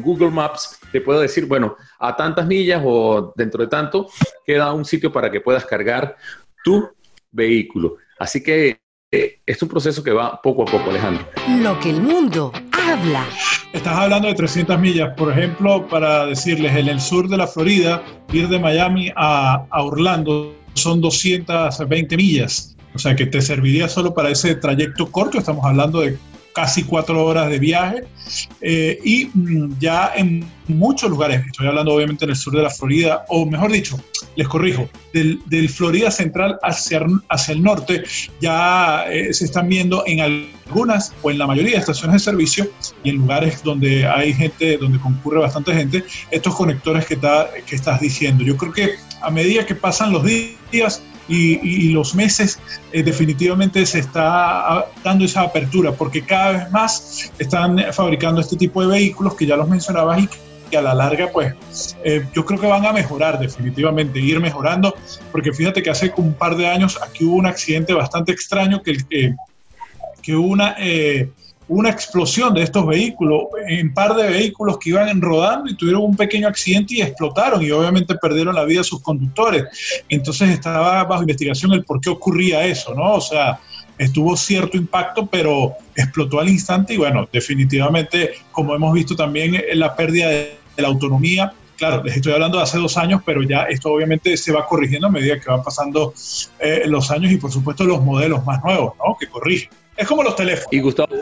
Google 0.01 0.31
Maps 0.31 0.79
te 0.91 1.01
pueda 1.01 1.21
decir, 1.21 1.45
bueno, 1.45 1.75
a 1.99 2.15
tantas 2.15 2.45
millas 2.47 2.81
o 2.83 3.33
dentro 3.35 3.63
de 3.63 3.69
tanto, 3.69 4.09
queda 4.45 4.73
un 4.73 4.85
sitio 4.85 5.11
para 5.11 5.31
que 5.31 5.41
puedas 5.41 5.65
cargar 5.65 6.17
tu 6.63 6.89
vehículo. 7.31 7.97
Así 8.17 8.41
que 8.43 8.79
eh, 9.11 9.41
es 9.45 9.61
un 9.61 9.69
proceso 9.69 10.03
que 10.03 10.11
va 10.11 10.39
poco 10.41 10.63
a 10.63 10.65
poco, 10.65 10.89
Alejandro. 10.89 11.25
Lo 11.61 11.79
que 11.79 11.89
el 11.89 12.01
mundo 12.01 12.51
Estás 13.74 13.96
hablando 13.98 14.28
de 14.28 14.34
300 14.34 14.80
millas, 14.80 15.13
por 15.16 15.31
ejemplo, 15.31 15.88
para 15.88 16.25
decirles, 16.25 16.75
en 16.75 16.88
el 16.88 17.00
sur 17.00 17.30
de 17.30 17.38
la 17.38 17.48
Florida, 17.48 18.01
ir 18.31 18.48
de 18.48 18.60
Miami 18.60 19.12
a, 19.16 19.63
a 19.69 19.84
Orlando 19.84 20.56
son 20.74 21.01
220 21.01 22.18
millas. 22.18 22.75
O 22.96 23.00
sea 23.00 23.16
que 23.16 23.25
te 23.25 23.42
serviría 23.42 23.88
solo 23.88 24.13
para 24.13 24.30
ese 24.30 24.56
trayecto 24.56 25.12
corto, 25.12 25.38
estamos 25.38 25.63
hablando 25.66 26.01
de 26.01 26.18
casi 26.59 26.83
cuatro 26.83 27.25
horas 27.25 27.50
de 27.50 27.57
viaje 27.57 28.03
eh, 28.59 29.00
y 29.01 29.27
mm, 29.33 29.79
ya 29.79 30.11
en 30.13 30.45
muchos 30.67 31.09
lugares, 31.09 31.41
estoy 31.45 31.67
hablando 31.67 31.94
obviamente 31.94 32.25
en 32.25 32.31
el 32.31 32.35
sur 32.35 32.53
de 32.53 32.61
la 32.61 32.69
Florida, 32.69 33.23
o 33.29 33.45
mejor 33.45 33.71
dicho, 33.71 33.97
les 34.35 34.45
corrijo, 34.45 34.89
del, 35.13 35.39
del 35.45 35.69
Florida 35.69 36.11
central 36.11 36.59
hacia, 36.61 37.06
hacia 37.29 37.53
el 37.53 37.63
norte, 37.63 38.03
ya 38.41 39.06
eh, 39.09 39.33
se 39.33 39.45
están 39.45 39.69
viendo 39.69 40.03
en 40.06 40.19
algunas 40.19 41.13
o 41.21 41.31
en 41.31 41.38
la 41.38 41.47
mayoría 41.47 41.75
de 41.75 41.79
estaciones 41.79 42.15
de 42.15 42.19
servicio 42.31 42.69
y 43.05 43.12
en 43.12 43.15
lugares 43.15 43.63
donde 43.63 44.05
hay 44.05 44.33
gente, 44.33 44.77
donde 44.77 45.00
concurre 45.00 45.39
bastante 45.39 45.73
gente, 45.73 46.03
estos 46.29 46.53
conectores 46.55 47.05
que, 47.05 47.17
que 47.65 47.75
estás 47.75 48.01
diciendo. 48.01 48.44
Yo 48.44 48.57
creo 48.57 48.73
que 48.73 48.95
a 49.21 49.31
medida 49.31 49.65
que 49.65 49.75
pasan 49.75 50.12
los 50.12 50.25
días, 50.25 51.01
y, 51.29 51.89
los 51.89 52.15
meses 52.15 52.59
eh, 52.91 53.03
definitivamente 53.03 53.85
se 53.85 53.99
está 53.99 54.87
dando 55.03 55.25
esa 55.25 55.41
apertura 55.41 55.91
porque 55.91 56.23
cada 56.23 56.51
vez 56.51 56.71
más 56.71 57.31
están 57.37 57.77
fabricando 57.93 58.41
este 58.41 58.55
tipo 58.55 58.81
de 58.81 58.87
vehículos 58.87 59.35
que 59.35 59.45
ya 59.45 59.55
los 59.55 59.69
mencionabas 59.69 60.23
y 60.23 60.29
que 60.69 60.77
a 60.77 60.81
la 60.81 60.93
larga 60.93 61.29
pues 61.31 61.53
eh, 62.03 62.25
yo 62.33 62.45
creo 62.45 62.59
que 62.59 62.67
van 62.67 62.86
a 62.86 62.93
mejorar 62.93 63.39
definitivamente, 63.39 64.19
ir 64.19 64.39
mejorando 64.39 64.95
porque 65.31 65.53
fíjate 65.53 65.83
que 65.83 65.89
hace 65.89 66.12
un 66.17 66.33
par 66.33 66.55
de 66.55 66.67
años 66.67 67.00
aquí 67.01 67.25
hubo 67.25 67.36
un 67.36 67.45
accidente 67.45 67.93
bastante 67.93 68.31
extraño 68.31 68.81
que, 68.81 68.98
que, 69.09 69.36
que 70.21 70.36
una... 70.36 70.75
Eh, 70.79 71.29
una 71.69 71.89
explosión 71.89 72.53
de 72.53 72.63
estos 72.63 72.85
vehículos, 72.85 73.43
en 73.67 73.93
par 73.93 74.15
de 74.15 74.27
vehículos 74.27 74.79
que 74.79 74.89
iban 74.89 75.21
rodando 75.21 75.69
y 75.69 75.75
tuvieron 75.75 76.03
un 76.03 76.17
pequeño 76.17 76.47
accidente 76.47 76.95
y 76.95 77.01
explotaron 77.01 77.63
y 77.63 77.69
obviamente 77.71 78.15
perdieron 78.15 78.55
la 78.55 78.65
vida 78.65 78.83
sus 78.83 79.01
conductores. 79.01 79.65
Entonces 80.09 80.49
estaba 80.49 81.03
bajo 81.03 81.21
investigación 81.21 81.71
el 81.73 81.85
por 81.85 82.01
qué 82.01 82.09
ocurría 82.09 82.65
eso, 82.65 82.93
¿no? 82.95 83.13
O 83.13 83.21
sea, 83.21 83.59
estuvo 83.99 84.35
cierto 84.35 84.77
impacto, 84.77 85.27
pero 85.27 85.75
explotó 85.95 86.39
al 86.39 86.49
instante 86.49 86.95
y 86.95 86.97
bueno, 86.97 87.29
definitivamente, 87.31 88.31
como 88.51 88.73
hemos 88.73 88.93
visto 88.93 89.15
también, 89.15 89.55
eh, 89.55 89.75
la 89.75 89.95
pérdida 89.95 90.27
de, 90.27 90.59
la 90.77 90.88
autonomía. 90.88 91.51
Claro, 91.77 92.01
les 92.03 92.15
estoy 92.15 92.31
hablando 92.31 92.57
de 92.57 92.63
hace 92.63 92.77
dos 92.77 92.95
años, 92.97 93.21
pero 93.25 93.43
ya 93.43 93.63
esto 93.63 93.91
obviamente 93.91 94.38
se 94.38 94.53
va 94.53 94.65
corrigiendo 94.65 95.07
a 95.07 95.11
medida 95.11 95.39
que 95.39 95.49
van 95.49 95.61
pasando 95.61 96.13
eh, 96.57 96.83
los 96.85 97.11
años 97.11 97.31
y 97.33 97.38
por 97.38 97.51
supuesto 97.51 97.83
los 97.83 98.01
modelos 98.01 98.45
más 98.45 98.63
nuevos, 98.63 98.93
¿no? 98.97 99.17
Que 99.19 99.27
corrigen. 99.27 99.69
Es 99.97 100.07
como 100.07 100.23
los 100.23 100.38
teléfonos. 100.38 100.71
Y 100.71 100.79
Gustavo, 100.79 101.13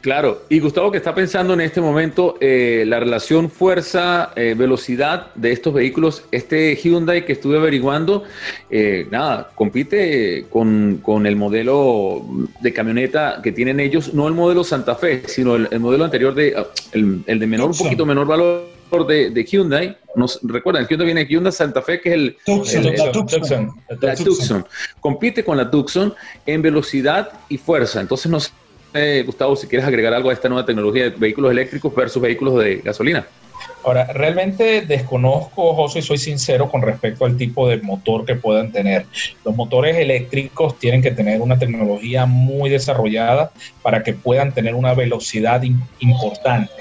Claro, 0.00 0.44
y 0.48 0.60
Gustavo 0.60 0.90
que 0.90 0.96
está 0.96 1.14
pensando 1.14 1.52
en 1.52 1.60
este 1.60 1.80
momento 1.82 2.36
eh, 2.40 2.84
la 2.86 3.00
relación 3.00 3.50
fuerza-velocidad 3.50 5.26
eh, 5.26 5.30
de 5.34 5.52
estos 5.52 5.74
vehículos, 5.74 6.24
este 6.32 6.74
Hyundai 6.74 7.26
que 7.26 7.34
estuve 7.34 7.58
averiguando, 7.58 8.24
eh, 8.70 9.06
nada, 9.10 9.50
compite 9.54 10.46
con, 10.48 11.02
el 11.26 11.36
modelo 11.36 12.24
de 12.60 12.72
camioneta 12.72 13.40
que 13.42 13.52
tienen 13.52 13.78
ellos, 13.78 14.14
no 14.14 14.26
el 14.26 14.32
modelo 14.32 14.64
Santa 14.64 14.94
Fe, 14.94 15.22
sino 15.26 15.56
el, 15.56 15.80
modelo 15.80 16.04
anterior 16.04 16.34
de, 16.34 16.54
ah, 16.56 16.66
el, 16.92 17.38
de 17.38 17.46
menor, 17.46 17.70
un 17.70 17.76
poquito 17.76 18.06
menor 18.06 18.26
valor 18.26 18.70
de, 19.06 19.46
Hyundai. 19.46 19.98
Nos, 20.16 20.40
recuerdan, 20.42 20.86
Hyundai 20.88 21.04
viene 21.04 21.26
Hyundai 21.26 21.52
Santa 21.52 21.82
Fe, 21.82 22.00
que 22.00 22.08
es 22.08 22.14
el, 22.14 22.36
la 22.96 23.12
Tucson. 23.12 23.70
La 24.00 24.14
Tucson. 24.14 24.66
Compite 24.98 25.44
con 25.44 25.58
la 25.58 25.70
Tucson 25.70 26.14
en 26.46 26.62
velocidad 26.62 27.32
y 27.50 27.58
fuerza. 27.58 28.00
Entonces 28.00 28.30
nos 28.92 29.26
Gustavo, 29.26 29.56
si 29.56 29.66
quieres 29.66 29.86
agregar 29.86 30.12
algo 30.14 30.30
a 30.30 30.32
esta 30.32 30.48
nueva 30.48 30.66
tecnología 30.66 31.04
de 31.04 31.10
vehículos 31.10 31.50
eléctricos 31.50 31.94
versus 31.94 32.22
vehículos 32.22 32.62
de 32.62 32.76
gasolina. 32.78 33.26
Ahora, 33.82 34.04
realmente 34.12 34.82
desconozco, 34.82 35.74
José, 35.74 36.00
y 36.00 36.02
soy 36.02 36.18
sincero 36.18 36.70
con 36.70 36.82
respecto 36.82 37.24
al 37.24 37.36
tipo 37.36 37.68
de 37.68 37.78
motor 37.78 38.26
que 38.26 38.34
puedan 38.34 38.72
tener. 38.72 39.06
Los 39.44 39.56
motores 39.56 39.96
eléctricos 39.96 40.78
tienen 40.78 41.00
que 41.00 41.10
tener 41.10 41.40
una 41.40 41.58
tecnología 41.58 42.26
muy 42.26 42.68
desarrollada 42.68 43.52
para 43.82 44.02
que 44.02 44.12
puedan 44.12 44.52
tener 44.52 44.74
una 44.74 44.92
velocidad 44.92 45.62
importante. 46.00 46.72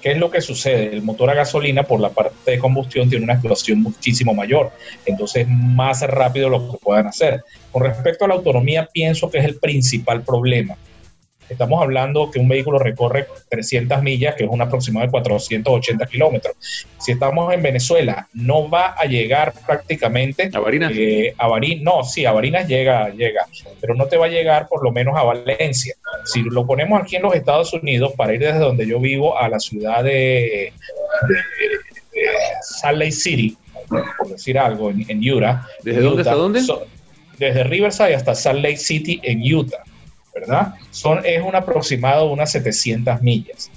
¿Qué 0.00 0.12
es 0.12 0.18
lo 0.18 0.30
que 0.30 0.40
sucede? 0.40 0.94
El 0.94 1.02
motor 1.02 1.28
a 1.28 1.34
gasolina, 1.34 1.82
por 1.82 2.00
la 2.00 2.08
parte 2.08 2.52
de 2.52 2.58
combustión, 2.58 3.10
tiene 3.10 3.24
una 3.24 3.34
explosión 3.34 3.82
muchísimo 3.82 4.32
mayor. 4.32 4.70
Entonces, 5.04 5.46
más 5.46 6.00
rápido 6.02 6.48
lo 6.48 6.70
que 6.70 6.78
puedan 6.78 7.06
hacer. 7.06 7.44
Con 7.70 7.82
respecto 7.82 8.24
a 8.24 8.28
la 8.28 8.34
autonomía, 8.34 8.88
pienso 8.90 9.30
que 9.30 9.38
es 9.38 9.44
el 9.44 9.56
principal 9.56 10.22
problema 10.22 10.76
estamos 11.50 11.82
hablando 11.82 12.30
que 12.30 12.38
un 12.38 12.48
vehículo 12.48 12.78
recorre 12.78 13.26
300 13.48 14.02
millas, 14.02 14.34
que 14.34 14.44
es 14.44 14.50
un 14.50 14.60
aproximado 14.60 15.06
de 15.06 15.10
480 15.10 16.06
kilómetros. 16.06 16.54
Si 16.98 17.12
estamos 17.12 17.52
en 17.52 17.62
Venezuela, 17.62 18.28
no 18.34 18.68
va 18.68 18.94
a 18.98 19.04
llegar 19.06 19.52
prácticamente 19.66 20.50
a 20.52 20.58
Barinas. 20.60 20.92
Eh, 20.94 21.34
a 21.36 21.46
Barinas, 21.48 21.82
no, 21.82 22.04
sí, 22.04 22.24
a 22.24 22.32
Barinas 22.32 22.68
llega, 22.68 23.10
llega, 23.10 23.46
pero 23.80 23.94
no 23.94 24.06
te 24.06 24.16
va 24.16 24.26
a 24.26 24.28
llegar 24.28 24.68
por 24.68 24.82
lo 24.82 24.92
menos 24.92 25.18
a 25.18 25.22
Valencia. 25.22 25.94
Si 26.24 26.42
lo 26.42 26.66
ponemos 26.66 27.00
aquí 27.02 27.16
en 27.16 27.22
los 27.22 27.34
Estados 27.34 27.72
Unidos, 27.72 28.12
para 28.16 28.34
ir 28.34 28.40
desde 28.40 28.58
donde 28.58 28.86
yo 28.86 29.00
vivo 29.00 29.38
a 29.38 29.48
la 29.48 29.58
ciudad 29.58 30.04
de, 30.04 30.72
Salt 32.62 32.98
Lake 32.98 33.12
City, 33.12 33.56
por 33.88 34.28
decir 34.28 34.58
algo, 34.58 34.90
en, 34.90 35.30
Utah. 35.30 35.66
¿Desde 35.82 36.00
dónde 36.00 36.22
hasta 36.22 36.34
dónde? 36.34 36.60
desde 37.38 37.64
Riverside 37.64 38.14
hasta 38.14 38.34
Salt 38.34 38.62
Lake 38.62 38.76
City 38.76 39.18
en 39.22 39.42
Utah. 39.42 39.82
¿Verdad? 40.34 40.74
Son, 40.90 41.24
es 41.24 41.42
un 41.42 41.54
aproximado 41.54 42.26
de 42.26 42.32
unas 42.32 42.52
700 42.52 43.22
millas. 43.22 43.70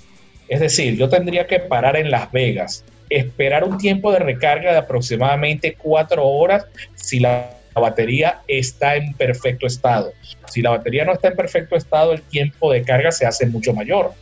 Es 0.48 0.60
decir, 0.60 0.98
yo 0.98 1.10
tendría 1.10 1.48
que 1.48 1.60
parar 1.60 1.96
en 1.96 2.12
Las 2.12 2.32
Vegas, 2.32 2.84
esperar 3.10 3.64
un 3.64 3.78
tiempo 3.78 4.12
de 4.12 4.20
recarga 4.20 4.72
de 4.72 4.78
aproximadamente 4.78 5.76
cuatro 5.76 6.26
horas 6.28 6.66
si 6.96 7.20
la 7.20 7.50
batería 7.74 8.42
está 8.48 8.96
en 8.96 9.14
perfecto 9.14 9.66
estado. 9.66 10.14
Si 10.48 10.62
la 10.62 10.72
batería 10.72 11.06
no 11.06 11.14
está 11.14 11.30
en 11.30 11.36
perfecto 11.36 11.76
estado, 11.76 12.14
el 12.14 12.22
tiempo 12.22 12.72
de 12.72 12.84
carga 12.84 13.12
se 13.12 13.26
hace 13.26 13.46
mucho 13.46 13.74
mayor. 13.74 14.14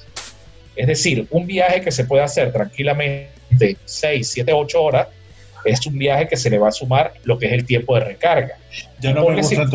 Es 0.75 0.87
decir, 0.87 1.27
un 1.31 1.45
viaje 1.45 1.81
que 1.81 1.91
se 1.91 2.05
puede 2.05 2.23
hacer 2.23 2.51
tranquilamente 2.53 3.77
6, 3.83 4.27
7, 4.27 4.53
8 4.53 4.81
horas, 4.81 5.07
es 5.65 5.85
un 5.85 5.97
viaje 5.97 6.27
que 6.27 6.37
se 6.37 6.49
le 6.49 6.57
va 6.57 6.69
a 6.69 6.71
sumar 6.71 7.13
lo 7.23 7.37
que 7.37 7.47
es 7.47 7.53
el 7.53 7.65
tiempo 7.65 7.95
de 7.95 8.01
recarga. 8.01 8.57
Ya 8.99 9.13
no 9.13 9.27
me 9.29 9.35
gusta 9.37 9.67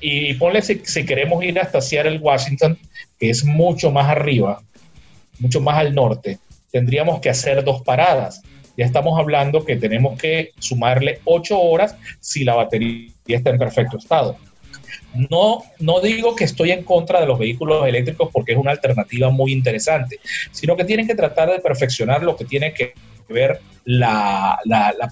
Y 0.00 0.34
ponle 0.34 0.62
si, 0.62 0.78
queremos 1.04 1.42
ir 1.44 1.58
hasta 1.58 1.80
Seattle, 1.80 2.18
Washington, 2.18 2.78
que 3.18 3.30
es 3.30 3.44
mucho 3.44 3.90
más 3.90 4.08
arriba, 4.08 4.62
mucho 5.38 5.60
más 5.60 5.78
al 5.78 5.94
norte, 5.94 6.38
tendríamos 6.70 7.20
que 7.20 7.30
hacer 7.30 7.62
dos 7.64 7.82
paradas. 7.82 8.42
Ya 8.76 8.86
estamos 8.86 9.18
hablando 9.18 9.64
que 9.64 9.76
tenemos 9.76 10.18
que 10.18 10.52
sumarle 10.58 11.20
ocho 11.24 11.60
horas 11.60 11.96
si 12.20 12.44
la 12.44 12.54
batería 12.54 13.10
está 13.26 13.50
en 13.50 13.58
perfecto 13.58 13.98
estado. 13.98 14.36
No, 15.28 15.64
no 15.78 16.00
digo 16.00 16.36
que 16.36 16.44
estoy 16.44 16.70
en 16.70 16.84
contra 16.84 17.20
de 17.20 17.26
los 17.26 17.38
vehículos 17.38 17.86
eléctricos 17.86 18.30
porque 18.32 18.52
es 18.52 18.58
una 18.58 18.70
alternativa 18.70 19.30
muy 19.30 19.52
interesante, 19.52 20.20
sino 20.52 20.76
que 20.76 20.84
tienen 20.84 21.06
que 21.06 21.14
tratar 21.14 21.50
de 21.50 21.58
perfeccionar 21.58 22.22
lo 22.22 22.36
que 22.36 22.44
tiene 22.44 22.72
que 22.72 22.94
ver 23.32 23.60
la, 23.84 24.58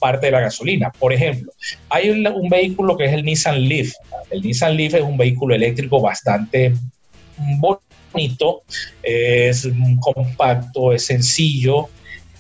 parte 0.01 0.27
de 0.27 0.33
la 0.33 0.41
gasolina. 0.41 0.91
Por 0.91 1.13
ejemplo, 1.13 1.53
hay 1.89 2.11
un, 2.11 2.49
vehículo 2.49 2.97
que 2.97 3.07
es 3.07 3.13
el 3.13 3.25
Nissan 3.25 3.69
Leaf. 3.69 3.93
El 4.31 4.43
Nissan 4.43 4.77
Leaf 4.77 4.95
es 4.95 5.03
un 5.03 5.17
vehículo 5.17 5.55
eléctrico 5.55 6.01
bastante 6.01 6.75
bonito, 7.37 8.63
es 9.03 9.69
compacto, 10.01 10.93
es 10.93 11.07
sencillo, 11.07 11.89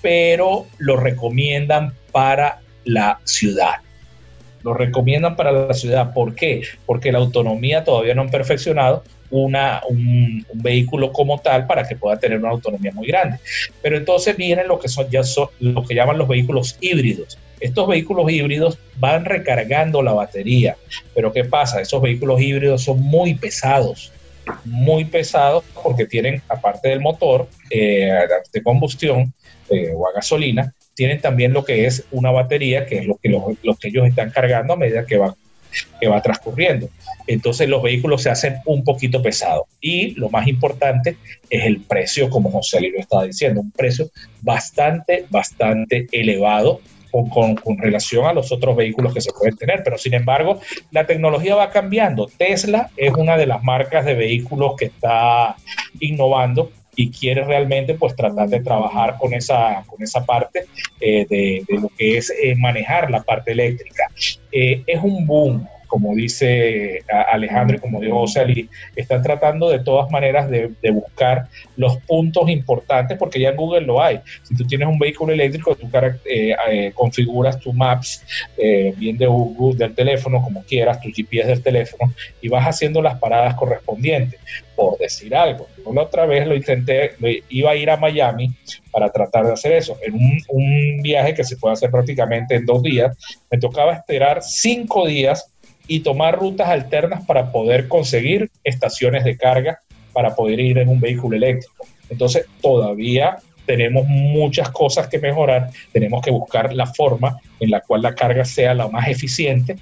pero 0.03 0.67
lo 0.79 0.97
recomiendan 0.97 1.93
para 2.13 2.61
la 2.85 3.21
ciudad. 3.25 3.77
Lo 4.63 4.75
recomiendan 4.75 5.37
para 5.37 5.53
la 5.53 5.75
ciudad. 5.75 6.13
¿Por 6.13 6.35
qué? 6.35 6.63
Porque 6.85 7.13
la 7.13 7.19
autonomía 7.19 7.85
todavía 7.85 8.15
no 8.15 8.23
han 8.23 8.31
perfeccionado, 8.31 9.05
una, 9.31 9.83
un, 9.89 10.45
vehículo 10.55 11.13
como 11.13 11.41
tal 11.41 11.67
para 11.67 11.87
que 11.87 11.97
pueda 11.97 12.19
tener 12.19 12.39
una 12.39 12.51
autonomía 12.51 12.93
muy 12.93 13.07
grande. 13.07 13.39
Pero 13.83 13.97
entonces 13.97 14.37
vienen 14.37 14.69
lo 14.69 14.79
que 14.79 14.89
son 14.89 15.09
ya 15.11 15.23
son 15.23 15.49
lo 15.61 15.85
que 15.85 15.95
llaman 15.95 16.19
los 16.19 16.29
vehículos 16.29 16.77
híbridos. 16.81 17.39
Estos 17.61 17.89
vehículos 17.89 18.31
híbridos 18.31 18.79
van 18.97 19.25
recargando 19.25 20.03
la 20.03 20.13
batería. 20.13 20.77
Pero 21.15 21.33
¿qué 21.33 21.45
pasa? 21.45 21.81
Esos 21.81 22.01
vehículos 22.01 22.41
híbridos 22.41 22.85
son 22.85 23.01
muy 23.03 23.35
pesados, 23.35 24.13
muy 24.65 25.05
pesados 25.05 25.65
porque 25.83 26.07
tienen, 26.07 26.43
aparte 26.49 26.89
del 26.89 27.01
motor 27.01 27.49
eh, 27.71 28.13
de 28.53 28.63
combustión 28.63 29.33
eh, 29.71 29.93
o 29.95 30.09
a 30.09 30.13
gasolina, 30.13 30.73
tienen 30.95 31.21
también 31.21 31.53
lo 31.53 31.65
que 31.65 31.87
es 31.87 32.05
una 32.11 32.31
batería, 32.31 32.87
que 32.87 32.99
es 32.99 33.07
lo 33.07 33.17
que, 33.17 33.29
los, 33.29 33.79
que 33.79 33.89
ellos 33.89 34.07
están 34.09 34.31
cargando 34.31 34.73
a 34.73 34.77
medida 34.77 35.07
que 35.07 35.17
va, 35.17 35.37
que 36.01 36.09
va 36.09 36.23
transcurriendo 36.23 36.89
entonces 37.29 37.69
los 37.69 37.83
vehículos 37.83 38.23
se 38.23 38.31
hacen 38.31 38.57
un 38.65 38.83
poquito 38.83 39.23
pesados. 39.23 39.67
Y 39.81 40.15
lo 40.15 40.31
más 40.31 40.49
importante 40.49 41.17
es 41.49 41.65
el 41.65 41.83
precio, 41.83 42.31
como 42.31 42.51
José 42.51 42.81
lo 42.81 42.99
estaba 42.99 43.25
diciendo, 43.25 43.61
un 43.61 43.71
precio 43.71 44.11
bastante, 44.41 45.27
bastante 45.29 46.07
elevado 46.11 46.81
con, 47.11 47.57
relación 47.79 48.27
a 48.27 48.33
los 48.33 48.51
otros 48.51 48.77
vehículos 48.77 49.13
que 49.13 49.21
se 49.21 49.33
pueden 49.33 49.57
tener. 49.57 49.83
Pero 49.85 49.99
sin 49.99 50.15
embargo, 50.15 50.61
la 50.91 51.07
tecnología 51.07 51.55
va 51.55 51.71
cambiando. 51.71 52.31
Tesla 52.39 52.91
es 52.97 53.13
una 53.13 53.37
de 53.37 53.47
las 53.47 53.63
marcas 53.63 54.07
de 54.07 54.15
vehículos 54.15 54.75
que 54.79 54.87
está 54.87 55.55
innovando 56.01 56.73
y 56.99 57.13
quiere 57.13 57.45
realmente 57.45 57.95
pues 57.95 58.17
tratar 58.17 58.49
de 58.49 58.59
trabajar 58.59 59.19
con 59.21 59.33
esa, 59.33 59.85
con 59.87 60.03
esa 60.03 60.27
parte 60.27 60.67
eh, 61.01 61.25
de, 61.31 61.65
lo 61.69 61.89
que 61.97 62.19
es 62.19 62.31
eh, 62.31 62.57
manejar 62.57 63.09
la 63.09 63.23
parte 63.23 63.53
eléctrica. 63.53 64.11
Eh, 64.51 64.83
es 64.85 65.01
un 65.01 65.25
boom, 65.25 65.69
como 65.89 66.15
dice 66.15 67.03
Alejandro 67.33 67.77
y 67.77 67.81
como 67.81 68.01
dijo 68.01 68.21
José 68.21 68.39
están 68.95 69.23
tratando 69.23 69.69
de 69.69 69.81
todas 69.81 70.11
maneras 70.11 70.49
de, 70.49 70.71
buscar 70.91 71.49
los 71.77 71.97
puntos 71.99 72.49
importantes 72.49 73.19
porque 73.19 73.41
ya 73.41 73.51
en 73.51 73.57
Google 73.57 73.83
lo 73.83 74.03
hay. 74.03 74.21
Si 74.43 74.55
tú 74.55 74.65
tienes 74.67 74.89
un 74.89 74.99
vehículo 74.99 75.33
eléctrico, 75.33 75.75
tú 75.75 75.89
eh, 76.25 76.55
eh, 76.71 76.93
configuras 76.95 77.59
tu 77.59 77.73
Maps, 77.73 78.25
eh, 78.57 78.95
bien 78.97 79.17
de 79.17 79.27
Google, 79.27 79.79
del 79.79 79.95
teléfono, 79.95 80.43
como 80.43 80.63
quieras, 80.65 81.01
tu 81.01 81.11
GPS 81.11 81.49
del 81.49 81.63
teléfono, 81.63 82.13
y 82.41 82.49
vas 82.49 82.67
haciendo 82.67 83.03
las 83.03 83.19
paradas 83.19 83.55
correspondientes. 83.55 84.41
Por 84.75 84.97
decir 84.99 85.35
algo, 85.35 85.67
yo 85.85 85.93
la 85.93 86.03
otra 86.03 86.25
vez 86.25 86.47
lo 86.47 86.55
intenté, 86.55 87.17
iba 87.49 87.71
a 87.73 87.77
ir 87.77 87.91
a 87.91 87.97
Miami 87.97 88.55
para 88.93 89.11
tratar 89.11 89.47
de 89.47 89.53
hacer 89.53 89.73
eso. 89.73 89.99
En 90.03 90.15
un, 90.15 90.41
un 90.49 91.03
viaje 91.03 91.35
que 91.35 91.45
se 91.45 91.57
puede 91.57 91.73
hacer 91.73 91.91
prácticamente 91.91 92.55
en 92.55 92.65
dos 92.65 92.83
días, 92.83 93.17
me 93.51 93.59
tocaba 93.59 93.93
esperar 93.93 94.41
cinco 94.43 95.07
días 95.07 95.51
y 95.89 96.01
tomar 96.01 96.39
rutas 96.39 96.69
alternas 96.69 97.25
para 97.27 97.51
poder 97.51 97.89
conseguir 97.89 98.51
estaciones 98.63 99.25
de 99.25 99.37
carga 99.37 99.81
para 100.13 100.35
poder 100.35 100.61
ir 100.61 100.79
en 100.79 100.89
un 100.89 101.01
vehículo 101.01 101.37
eléctrico. 101.37 101.87
Entonces, 102.11 102.47
todavía 102.61 103.39
tenemos 103.67 104.07
muchas 104.07 104.71
cosas 104.71 105.09
que 105.09 105.19
mejorar, 105.19 105.71
tenemos 105.93 106.23
que 106.23 106.31
buscar 106.31 106.73
la 106.73 106.87
forma 106.87 107.39
en 107.61 107.71
la 107.71 107.81
cual 107.81 108.03
la 108.03 108.15
carga 108.15 108.45
sea 108.45 108.75
la 108.75 108.89
más 108.89 109.09
eficiente, 109.09 109.77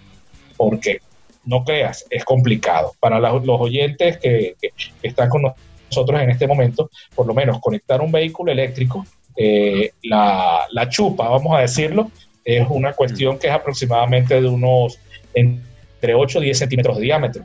porque 0.56 1.00
no 1.44 1.64
creas, 1.64 2.04
es 2.10 2.24
complicado. 2.24 2.94
Para 3.00 3.18
los 3.18 3.60
oyentes 3.60 4.18
que, 4.18 4.56
están 5.02 5.28
con 5.28 5.42
nosotros 5.88 6.20
en 6.20 6.30
este 6.30 6.46
momento, 6.46 6.90
por 7.14 7.26
lo 7.26 7.34
menos 7.34 7.60
conectar 7.60 8.00
un 8.00 8.12
vehículo 8.12 8.52
eléctrico, 8.52 9.06
eh, 9.36 9.90
la, 10.02 10.66
la, 10.70 10.88
chupa, 10.88 11.28
vamos 11.28 11.56
a 11.56 11.60
decirlo, 11.60 12.10
es 12.44 12.66
una 12.68 12.92
cuestión 12.92 13.38
que 13.38 13.48
es 13.48 13.52
aproximadamente 13.52 14.40
de 14.40 14.48
unos 14.48 14.98
entre 15.34 15.75
8 16.02 16.40
y 16.40 16.44
10 16.44 16.58
centímetros 16.58 16.96
de 16.96 17.02
diámetro. 17.02 17.44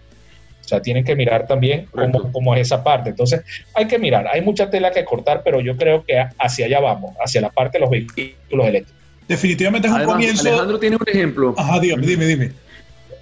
O 0.61 0.67
sea, 0.67 0.81
tienen 0.81 1.03
que 1.03 1.15
mirar 1.15 1.47
también 1.47 1.87
cómo, 1.91 2.31
cómo, 2.31 2.55
es 2.55 2.61
esa 2.61 2.83
parte. 2.83 3.09
Entonces, 3.09 3.41
hay 3.73 3.87
que 3.87 3.97
mirar, 3.97 4.27
hay 4.27 4.41
mucha 4.41 4.69
tela 4.69 4.91
que 4.91 5.03
cortar, 5.03 5.41
pero 5.43 5.59
yo 5.59 5.75
creo 5.75 6.05
que 6.05 6.23
hacia 6.37 6.65
allá 6.65 6.79
vamos, 6.79 7.15
hacia 7.23 7.41
la 7.41 7.49
parte 7.49 7.77
de 7.77 7.81
los 7.81 7.89
vehículos 7.89 8.67
eléctricos. 8.67 9.01
Definitivamente 9.27 9.87
es 9.87 9.93
un 9.93 10.03
comienzo. 10.03 10.47
Alejandro 10.47 10.79
tiene 10.79 10.97
un 10.97 11.07
ejemplo. 11.07 11.55
Ajá, 11.57 11.79
dime, 11.79 12.05
dime, 12.05 12.25
dime. 12.25 12.51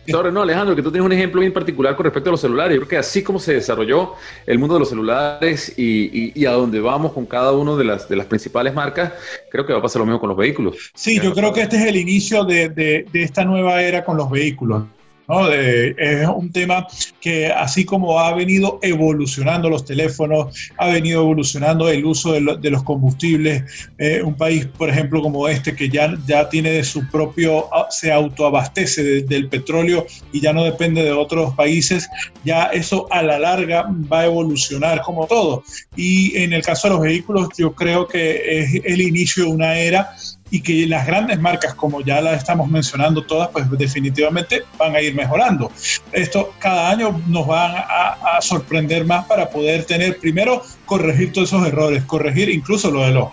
no, 0.07 0.41
Alejandro, 0.41 0.75
que 0.75 0.81
tú 0.81 0.91
tienes 0.91 1.05
un 1.05 1.11
ejemplo 1.11 1.39
bien 1.41 1.53
particular 1.53 1.95
con 1.95 2.03
respecto 2.03 2.29
a 2.29 2.31
los 2.31 2.41
celulares. 2.41 2.73
Yo 2.75 2.81
creo 2.81 2.89
que 2.89 2.97
así 2.97 3.23
como 3.23 3.39
se 3.39 3.53
desarrolló 3.53 4.15
el 4.45 4.57
mundo 4.59 4.73
de 4.73 4.79
los 4.79 4.89
celulares 4.89 5.73
y, 5.77 6.39
y, 6.39 6.45
a 6.45 6.51
dónde 6.51 6.79
vamos 6.79 7.13
con 7.13 7.25
cada 7.25 7.51
una 7.51 7.75
de 7.75 7.83
las, 7.83 8.09
de 8.09 8.15
las 8.15 8.25
principales 8.25 8.73
marcas, 8.73 9.13
creo 9.51 9.65
que 9.65 9.73
va 9.73 9.79
a 9.79 9.81
pasar 9.83 9.99
lo 9.99 10.05
mismo 10.05 10.19
con 10.19 10.29
los 10.29 10.37
vehículos. 10.37 10.91
Sí, 10.95 11.19
yo 11.21 11.33
creo 11.33 11.53
que 11.53 11.61
este 11.61 11.77
es 11.77 11.85
el 11.85 11.95
inicio 11.95 12.43
de, 12.43 12.69
de, 12.69 13.05
de 13.11 13.23
esta 13.23 13.45
nueva 13.45 13.81
era 13.83 14.03
con 14.03 14.17
los 14.17 14.31
vehículos 14.31 14.83
es 15.29 16.27
un 16.27 16.51
tema 16.51 16.87
que 17.21 17.47
así 17.47 17.85
como 17.85 18.19
ha 18.19 18.33
venido 18.33 18.79
evolucionando 18.81 19.69
los 19.69 19.85
teléfonos, 19.85 20.71
ha 20.77 20.87
venido 20.87 21.21
evolucionando 21.21 21.87
el 21.89 22.03
uso 22.05 22.33
de, 22.33 22.69
los 22.69 22.83
combustibles, 22.83 23.63
eh, 23.99 24.21
un 24.23 24.35
país, 24.35 24.65
por 24.65 24.89
ejemplo, 24.89 25.21
como 25.21 25.47
este, 25.47 25.75
que 25.75 25.89
ya, 25.89 26.17
ya 26.25 26.49
tiene 26.49 26.83
su 26.83 27.07
propio, 27.09 27.73
ah, 27.73 27.87
se 27.91 28.11
autoabastece 28.11 29.21
del 29.21 29.49
petróleo 29.49 30.05
y 30.31 30.41
ya 30.41 30.51
no 30.51 30.63
depende 30.63 31.03
de 31.03 31.11
otros 31.11 31.53
países, 31.53 32.09
ya 32.43 32.63
eso 32.65 33.07
a 33.11 33.21
la 33.21 33.37
larga 33.37 33.87
va 34.11 34.21
a 34.21 34.25
evolucionar 34.25 35.01
como 35.01 35.27
todo. 35.27 35.63
Y 35.95 36.35
en 36.37 36.53
el 36.53 36.63
caso 36.63 36.87
de 36.87 36.93
los 36.95 37.03
vehículos, 37.03 37.49
yo 37.57 37.73
creo 37.73 38.07
que 38.07 38.61
es 38.61 38.81
el 38.83 39.01
inicio 39.01 39.43
de 39.43 39.51
una 39.51 39.77
era 39.77 40.15
y 40.51 40.61
que 40.61 40.87
las 40.87 41.05
grandes 41.05 41.39
marcas, 41.39 41.73
como 41.73 42.01
ya 42.01 42.21
las 42.21 42.37
estamos 42.37 42.69
mencionando 42.69 43.23
todas, 43.23 43.49
pues 43.49 43.69
definitivamente 43.71 44.63
van 44.77 44.95
a 44.95 45.01
ir 45.01 45.15
mejorando. 45.15 45.71
Esto 46.11 46.53
cada 46.59 46.89
año 46.89 47.21
nos 47.27 47.47
van 47.47 47.73
a, 47.75 48.15
sorprender 48.41 49.05
más 49.05 49.25
para 49.25 49.49
poder 49.49 49.83
tener, 49.83 50.17
primero, 50.17 50.63
corregir 50.85 51.33
todos 51.33 51.49
esos 51.49 51.67
errores, 51.67 52.03
corregir 52.05 52.49
incluso 52.49 52.89
lo 52.89 53.03
de 53.03 53.11
los 53.11 53.29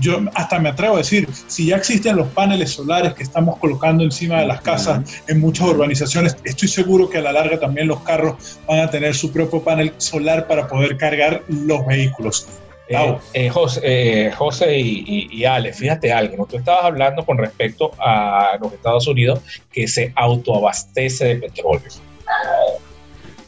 yo 0.00 0.20
hasta 0.34 0.58
me 0.58 0.70
atrevo 0.70 0.94
a 0.94 0.98
decir, 0.98 1.28
si 1.46 1.66
ya 1.66 1.76
existen 1.76 2.16
los 2.16 2.28
paneles 2.28 2.70
solares 2.70 3.14
que 3.14 3.22
estamos 3.22 3.58
colocando 3.58 4.02
encima 4.02 4.40
de 4.40 4.46
las 4.46 4.62
casas 4.62 5.22
en 5.28 5.40
muchas 5.40 5.68
urbanizaciones, 5.68 6.36
estoy 6.44 6.68
seguro 6.68 7.10
que 7.10 7.18
a 7.18 7.22
la 7.22 7.32
larga 7.32 7.60
también 7.60 7.88
los 7.88 8.00
carros 8.00 8.58
van 8.66 8.80
a 8.80 8.90
tener 8.90 9.14
su 9.14 9.30
propio 9.30 9.62
panel 9.62 9.92
solar 9.98 10.46
para 10.46 10.66
poder 10.66 10.96
cargar 10.96 11.42
los 11.48 11.86
vehículos. 11.86 12.48
Eh, 12.88 13.18
eh, 13.32 13.48
José, 13.48 13.80
eh, 13.84 14.32
José 14.32 14.78
y, 14.78 15.44
Ale, 15.44 15.72
fíjate 15.72 16.12
algo, 16.12 16.46
tú 16.46 16.56
estabas 16.58 16.84
hablando 16.84 17.24
con 17.24 17.38
respecto 17.38 17.92
a 17.98 18.58
los 18.60 18.72
Estados 18.72 19.06
Unidos 19.06 19.40
que 19.72 19.86
se 19.86 20.12
autoabastece 20.16 21.26
de 21.26 21.36
petróleo. 21.36 21.88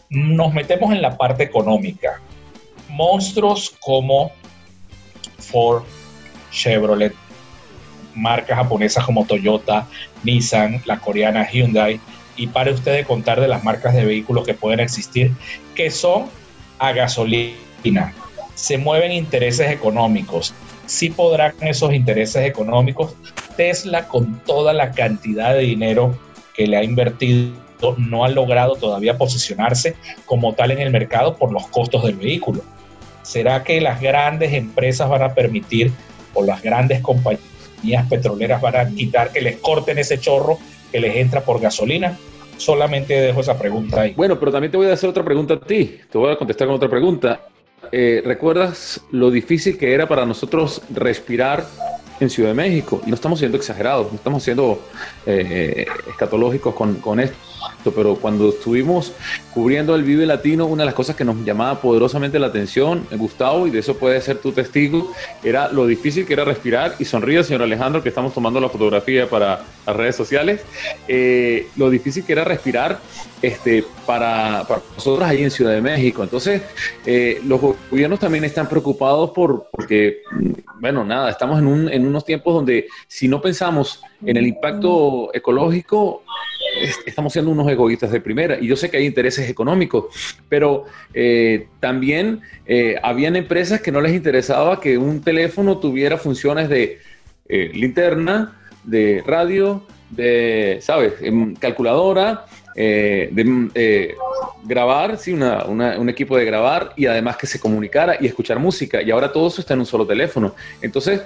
Nos 0.09 0.55
metemos 0.55 0.93
en 0.93 1.03
la 1.03 1.17
parte 1.17 1.43
económica. 1.43 2.21
Monstruos 2.89 3.75
como 3.81 4.31
Ford, 5.39 5.83
Chevrolet, 6.51 7.13
marcas 8.15 8.57
japonesas 8.57 9.05
como 9.05 9.27
Toyota, 9.27 9.89
Nissan, 10.23 10.81
la 10.85 11.01
coreana 11.01 11.49
Hyundai, 11.51 12.01
y 12.37 12.47
pare 12.47 12.73
usted 12.73 12.95
de 12.95 13.05
contar 13.05 13.41
de 13.41 13.49
las 13.49 13.65
marcas 13.65 13.95
de 13.95 14.05
vehículos 14.05 14.47
que 14.47 14.55
pueden 14.55 14.81
existir, 14.81 15.33
que 15.75 15.91
son 15.91 16.27
a 16.79 16.93
gasolina 16.93 18.15
se 18.55 18.79
mueven 18.79 19.13
intereses 19.13 19.71
económicos. 19.71 20.55
Si 20.87 21.11
podrán 21.11 21.55
esos 21.61 21.93
intereses 21.93 22.47
económicos. 22.47 23.15
Tesla, 23.57 24.09
con 24.09 24.41
toda 24.41 24.73
la 24.73 24.91
cantidad 24.91 25.55
de 25.55 25.61
dinero 25.61 26.19
que 26.55 26.67
le 26.67 26.77
ha 26.77 26.85
invertido, 26.85 27.53
no 27.99 28.25
ha 28.25 28.29
logrado 28.29 28.77
todavía 28.77 29.19
posicionarse 29.19 29.97
como 30.27 30.55
tal 30.55 30.71
en 30.71 30.81
el 30.81 30.91
mercado 30.91 31.37
por 31.37 31.53
los 31.53 31.67
costos 31.69 32.05
del 32.05 32.17
vehículo. 32.17 32.63
¿Será 33.23 33.63
que 33.63 33.81
las 33.81 34.01
grandes 34.01 34.53
empresas 34.53 35.09
van 35.09 35.23
a 35.23 35.35
permitir 35.35 35.93
o 36.35 36.45
las 36.45 36.63
grandes 36.63 37.01
compañías 37.01 38.07
petroleras 38.09 38.61
van 38.61 38.77
a 38.77 38.89
quitar 38.89 39.33
que 39.33 39.41
les 39.41 39.57
corten 39.57 39.99
ese 39.99 40.19
chorro 40.19 40.59
que 40.91 41.01
les 41.01 41.17
entra 41.17 41.43
por 41.43 41.61
gasolina? 41.61 42.19
Solamente 42.57 43.21
dejo 43.21 43.41
esa 43.41 43.59
pregunta 43.59 44.03
ahí. 44.03 44.15
Bueno, 44.15 44.39
pero 44.39 44.53
también 44.53 44.71
te 44.71 44.77
voy 44.77 44.89
a 44.89 44.93
hacer 44.93 45.11
otra 45.11 45.25
pregunta 45.25 45.55
a 45.55 45.61
ti. 45.61 45.99
Te 46.11 46.19
voy 46.19 46.33
a 46.33 46.37
contestar 46.37 46.67
con 46.67 46.77
otra 46.77 46.89
pregunta. 46.89 47.41
Eh, 47.97 48.23
¿recuerdas 48.25 49.01
lo 49.13 49.31
difícil 49.31 49.79
que 49.79 49.95
era 49.95 50.09
para 50.09 50.27
nosotros 50.27 50.83
respirar 50.93 51.65
en 52.19 52.29
Ciudad 52.29 52.49
de 52.49 52.57
México? 52.57 53.01
Y 53.07 53.09
no 53.09 53.15
estamos 53.15 53.39
siendo 53.39 53.57
exagerados, 53.57 54.11
no 54.11 54.17
estamos 54.17 54.43
siendo 54.43 54.81
eh, 55.25 55.87
escatológicos 56.09 56.75
con, 56.75 56.97
con 56.97 57.21
esto 57.21 57.37
pero 57.95 58.17
cuando 58.17 58.51
estuvimos 58.51 59.13
cubriendo 59.53 59.95
el 59.95 60.03
Vive 60.03 60.27
Latino, 60.27 60.67
una 60.67 60.83
de 60.83 60.87
las 60.87 60.95
cosas 60.95 61.15
que 61.15 61.25
nos 61.25 61.37
llamaba 61.45 61.81
poderosamente 61.81 62.39
la 62.39 62.49
atención, 62.49 63.07
Gustavo, 63.13 63.67
y 63.67 63.71
de 63.71 63.81
eso 63.81 63.97
puede 63.97 64.21
ser 64.21 64.39
tu 64.39 64.53
testigo, 64.53 65.13
era 65.43 65.71
lo 65.71 65.87
difícil 65.87 66.27
que 66.27 66.33
era 66.33 66.45
respirar, 66.45 66.97
y 66.99 67.05
sonríe, 67.05 67.45
señor 67.45 67.63
Alejandro, 67.63 68.03
que 68.03 68.09
estamos 68.09 68.35
tomando 68.35 68.61
la 68.61 68.69
fotografía 68.69 69.29
para 69.29 69.61
las 69.87 69.97
redes 69.97 70.17
sociales, 70.17 70.63
eh, 71.07 71.69
lo 71.77 71.91
difícil 71.91 72.25
que 72.25 72.33
era 72.33 72.45
respirar 72.45 72.99
este, 73.43 73.85
para, 74.07 74.67
nosotros 74.97 75.29
ahí 75.29 75.43
en 75.43 75.51
Ciudad 75.51 75.73
de 75.73 75.81
México. 75.81 76.23
Entonces, 76.23 76.63
eh, 77.05 77.41
los 77.45 77.61
gobiernos 77.61 78.19
también 78.19 78.45
están 78.45 78.69
preocupados 78.69 79.31
por, 79.31 79.69
porque, 79.71 80.23
bueno, 80.81 81.05
nada, 81.05 81.31
estamos 81.31 81.61
en, 81.61 81.89
en 81.93 82.07
unos 82.07 82.25
tiempos 82.25 82.55
donde 82.55 82.89
si 83.07 83.29
no 83.29 83.41
pensamos 83.41 84.01
en 84.25 84.37
el 84.37 84.47
impacto 84.47 85.31
ecológico, 85.35 86.23
estamos 87.07 87.33
siendo 87.33 87.51
unos 87.51 87.69
egoístas 87.71 88.11
de 88.11 88.21
primera. 88.21 88.59
Y 88.61 88.67
yo 88.67 88.77
sé 88.77 88.91
que 88.91 88.97
hay 88.97 89.07
intereses 89.07 89.49
económicos, 89.49 90.07
pero 90.49 90.85
eh, 91.13 91.69
también 91.81 92.41
eh, 92.67 92.97
habían 93.03 93.37
empresas 93.37 93.81
que 93.81 93.93
no 93.93 94.01
les 94.01 94.13
interesaba 94.13 94.81
que 94.81 94.99
un 94.99 95.21
teléfono 95.23 95.79
tuviera 95.79 96.17
funciones 96.17 96.69
de 96.69 96.99
eh, 97.49 97.71
linterna, 97.75 98.61
de 98.85 99.23
radio, 99.27 99.87
de, 100.11 100.79
¿sabes?, 100.81 101.15
em, 101.21 101.55
calculadora, 101.55 102.47
de 102.75 104.17
grabar, 104.65 105.17
sí, 105.17 105.33
un 105.33 106.09
equipo 106.09 106.37
de 106.37 106.45
grabar 106.45 106.93
y 106.97 107.07
además 107.07 107.37
que 107.37 107.47
se 107.47 107.61
comunicara 107.61 108.17
y 108.21 108.27
escuchar 108.27 108.59
música. 108.59 109.01
Y 109.01 109.13
ahora 109.13 109.33
todo 109.33 109.47
eso 109.47 109.61
está 109.61 109.75
en 109.75 109.81
un 109.81 109.87
solo 109.87 110.05
teléfono. 110.05 110.55
Entonces, 110.83 111.21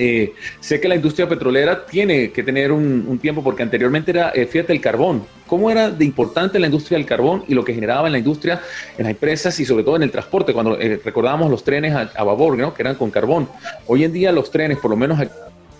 eh, 0.00 0.32
sé 0.60 0.80
que 0.80 0.86
la 0.86 0.94
industria 0.94 1.28
petrolera 1.28 1.84
tiene 1.84 2.30
que 2.30 2.44
tener 2.44 2.70
un, 2.70 3.18
tiempo 3.20 3.42
porque 3.42 3.64
anteriormente 3.64 4.12
era, 4.12 4.30
eh, 4.30 4.46
fíjate, 4.46 4.72
el 4.72 4.80
carbón. 4.80 5.26
¿Cómo 5.48 5.72
era 5.72 5.90
de 5.90 6.04
importante 6.04 6.60
la 6.60 6.66
industria 6.66 6.98
del 6.98 7.06
carbón 7.06 7.42
y 7.48 7.54
lo 7.54 7.64
que 7.64 7.74
generaba 7.74 8.06
en 8.06 8.12
la 8.12 8.18
industria, 8.18 8.60
en 8.96 9.04
las 9.04 9.10
empresas 9.10 9.58
y 9.58 9.64
sobre 9.64 9.82
todo 9.82 9.96
en 9.96 10.04
el 10.04 10.12
transporte? 10.12 10.52
Cuando 10.52 10.78
eh, 10.78 11.00
recordábamos 11.04 11.50
los 11.50 11.64
trenes 11.64 11.94
a, 11.94 12.22
vapor, 12.22 12.56
¿no? 12.56 12.74
que 12.74 12.82
eran 12.82 12.94
con 12.94 13.10
carbón. 13.10 13.48
Hoy 13.88 14.04
en 14.04 14.12
día 14.12 14.30
los 14.30 14.52
trenes, 14.52 14.78
por 14.78 14.92
lo 14.92 14.96
menos 14.96 15.18
aquí 15.18 15.32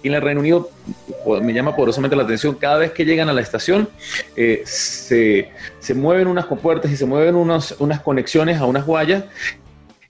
en 0.02 0.14
el 0.14 0.22
Reino 0.22 0.40
Unido, 0.40 0.68
me 1.40 1.52
llama 1.52 1.76
poderosamente 1.76 2.16
la 2.16 2.24
atención, 2.24 2.56
cada 2.56 2.78
vez 2.78 2.90
que 2.90 3.04
llegan 3.04 3.28
a 3.28 3.32
la 3.32 3.40
estación 3.40 3.88
se, 4.34 5.48
se, 5.80 5.94
mueven 5.94 6.28
unas 6.28 6.46
compuertas 6.46 6.90
y 6.90 6.96
se 6.96 7.04
mueven 7.04 7.34
unas 7.34 7.74
conexiones 8.04 8.58
a 8.58 8.64
unas 8.64 8.86
guayas 8.86 9.24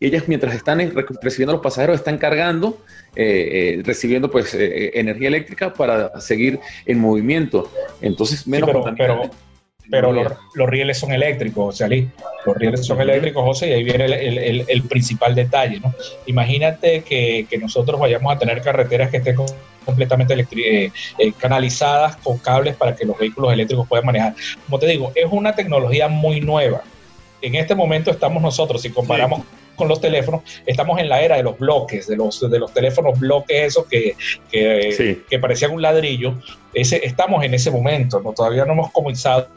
y 0.00 0.06
ellas 0.06 0.24
mientras 0.26 0.54
están 0.54 0.78
recibiendo 1.20 1.52
a 1.52 1.56
los 1.56 1.62
pasajeros 1.62 1.96
están 1.96 2.18
cargando, 2.18 2.78
eh, 3.16 3.78
eh, 3.78 3.82
recibiendo 3.84 4.30
pues 4.30 4.54
eh, 4.54 4.92
energía 4.94 5.28
eléctrica 5.28 5.74
para 5.74 6.20
seguir 6.20 6.60
en 6.86 7.00
movimiento. 7.00 7.70
Entonces, 8.00 8.46
menos 8.46 8.70
pero, 8.96 9.30
pero, 9.90 10.12
los, 10.12 10.68
rieles 10.68 10.98
son 10.98 11.12
eléctricos, 11.12 11.78
sea, 11.78 11.88
Los 11.88 12.56
rieles 12.56 12.86
son 12.86 13.00
eléctricos, 13.00 13.42
José, 13.42 13.70
y 13.70 13.72
ahí 13.72 13.82
viene 13.82 14.04
el, 14.68 14.82
principal 14.82 15.34
detalle, 15.34 15.80
¿no? 15.80 15.94
Imagínate 16.26 17.02
que, 17.02 17.46
nosotros 17.60 17.98
vayamos 17.98 18.32
a 18.32 18.38
tener 18.38 18.60
carreteras 18.60 19.10
que 19.10 19.16
estén 19.16 19.36
completamente 19.84 20.92
canalizadas 21.38 22.16
con 22.18 22.36
cables 22.38 22.76
para 22.76 22.94
que 22.94 23.06
los 23.06 23.18
vehículos 23.18 23.52
eléctricos 23.52 23.88
puedan 23.88 24.04
manejar. 24.04 24.34
Como 24.66 24.78
te 24.78 24.86
digo, 24.86 25.10
es 25.14 25.26
una 25.30 25.54
tecnología 25.54 26.06
muy 26.06 26.40
nueva. 26.40 26.82
En 27.40 27.54
este 27.54 27.74
momento 27.74 28.10
estamos 28.10 28.42
nosotros, 28.42 28.82
si 28.82 28.90
comparamos 28.90 29.42
con 29.78 29.88
los 29.88 30.00
teléfonos, 30.00 30.42
estamos 30.66 31.00
en 31.00 31.08
la 31.08 31.22
era 31.22 31.36
de 31.36 31.42
los 31.42 31.58
bloques, 31.58 32.06
de 32.06 32.16
los, 32.16 32.50
de 32.50 32.58
los 32.58 32.74
teléfonos 32.74 33.18
bloques 33.18 33.68
esos 33.68 33.86
que, 33.86 34.14
que, 34.50 35.38
parecían 35.38 35.72
un 35.72 35.80
ladrillo. 35.80 36.34
Ese, 36.74 37.00
estamos 37.06 37.42
en 37.44 37.54
ese 37.54 37.70
momento, 37.70 38.20
¿no? 38.20 38.32
todavía 38.32 38.66
no 38.66 38.74
hemos 38.74 38.92
comenzado 38.92 39.48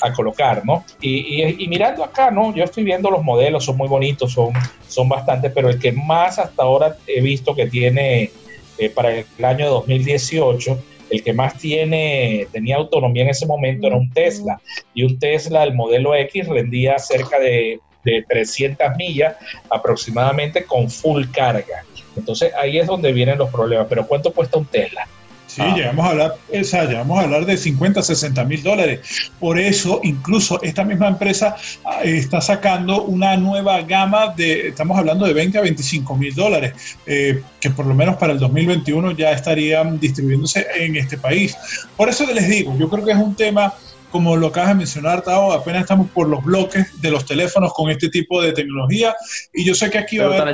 a 0.00 0.12
colocar, 0.12 0.64
¿no? 0.64 0.84
Y, 1.00 1.66
mirando 1.68 2.04
acá, 2.04 2.30
¿no? 2.30 2.54
Yo 2.54 2.62
estoy 2.62 2.84
viendo 2.84 3.10
los 3.10 3.24
modelos, 3.24 3.64
son 3.64 3.76
muy 3.76 3.88
bonitos, 3.88 4.32
son, 4.32 4.52
son 4.86 5.08
bastantes, 5.08 5.50
pero 5.52 5.68
el 5.68 5.78
que 5.78 5.90
más 5.90 6.38
hasta 6.38 6.62
ahora 6.62 6.96
he 7.06 7.20
visto 7.20 7.54
que 7.54 7.66
tiene 7.66 8.30
eh, 8.78 8.90
para 8.90 9.12
el 9.12 9.44
año 9.44 9.68
2018, 9.70 10.78
el 11.10 11.22
que 11.22 11.32
más 11.32 11.58
tiene, 11.58 12.46
tenía 12.52 12.76
autonomía 12.76 13.22
en 13.24 13.30
ese 13.30 13.46
momento 13.46 13.86
era 13.86 13.96
un 13.96 14.10
Tesla, 14.10 14.60
y 14.94 15.04
un 15.04 15.18
Tesla, 15.18 15.64
el 15.64 15.74
modelo 15.74 16.14
X, 16.14 16.48
rendía 16.48 16.98
cerca 16.98 17.38
de 17.38 17.80
de 18.06 18.24
300 18.28 18.96
millas 18.96 19.34
aproximadamente 19.68 20.64
con 20.64 20.88
full 20.88 21.24
carga. 21.32 21.84
Entonces 22.16 22.52
ahí 22.54 22.78
es 22.78 22.86
donde 22.86 23.12
vienen 23.12 23.38
los 23.38 23.50
problemas. 23.50 23.86
Pero 23.88 24.06
¿cuánto 24.06 24.32
cuesta 24.32 24.56
un 24.56 24.66
Tesla? 24.66 25.06
Sí, 25.46 25.62
llegamos, 25.74 26.04
a 26.04 26.10
hablar, 26.10 26.34
esa, 26.50 26.84
llegamos 26.84 27.18
a 27.18 27.22
hablar 27.22 27.46
de 27.46 27.56
50, 27.56 28.02
60 28.02 28.44
mil 28.44 28.62
dólares. 28.62 29.30
Por 29.40 29.58
eso, 29.58 30.00
incluso 30.02 30.60
esta 30.62 30.84
misma 30.84 31.08
empresa 31.08 31.56
ah, 31.84 32.02
está 32.02 32.42
sacando 32.42 33.04
una 33.04 33.38
nueva 33.38 33.80
gama 33.80 34.34
de, 34.36 34.68
estamos 34.68 34.98
hablando 34.98 35.24
de 35.24 35.32
20 35.32 35.56
a 35.56 35.62
25 35.62 36.14
mil 36.16 36.34
dólares, 36.34 36.98
eh, 37.06 37.42
que 37.58 37.70
por 37.70 37.86
lo 37.86 37.94
menos 37.94 38.16
para 38.16 38.34
el 38.34 38.38
2021 38.38 39.12
ya 39.12 39.32
estarían 39.32 39.98
distribuyéndose 39.98 40.66
en 40.76 40.96
este 40.96 41.16
país. 41.16 41.56
Por 41.96 42.10
eso 42.10 42.26
les 42.34 42.48
digo, 42.48 42.76
yo 42.76 42.90
creo 42.90 43.04
que 43.04 43.12
es 43.12 43.18
un 43.18 43.34
tema 43.34 43.72
como 44.10 44.36
lo 44.36 44.48
acabas 44.48 44.70
de 44.70 44.74
mencionar, 44.76 45.22
Tao, 45.22 45.52
apenas 45.52 45.82
estamos 45.82 46.08
por 46.10 46.28
los 46.28 46.44
bloques 46.44 47.00
de 47.00 47.10
los 47.10 47.24
teléfonos 47.24 47.72
con 47.72 47.90
este 47.90 48.08
tipo 48.08 48.42
de 48.42 48.52
tecnología 48.52 49.14
y 49.52 49.64
yo 49.64 49.74
sé 49.74 49.90
que 49.90 49.98
aquí 49.98 50.18
va 50.18 50.24
a 50.24 50.26
haber 50.28 50.42
una 50.42 50.50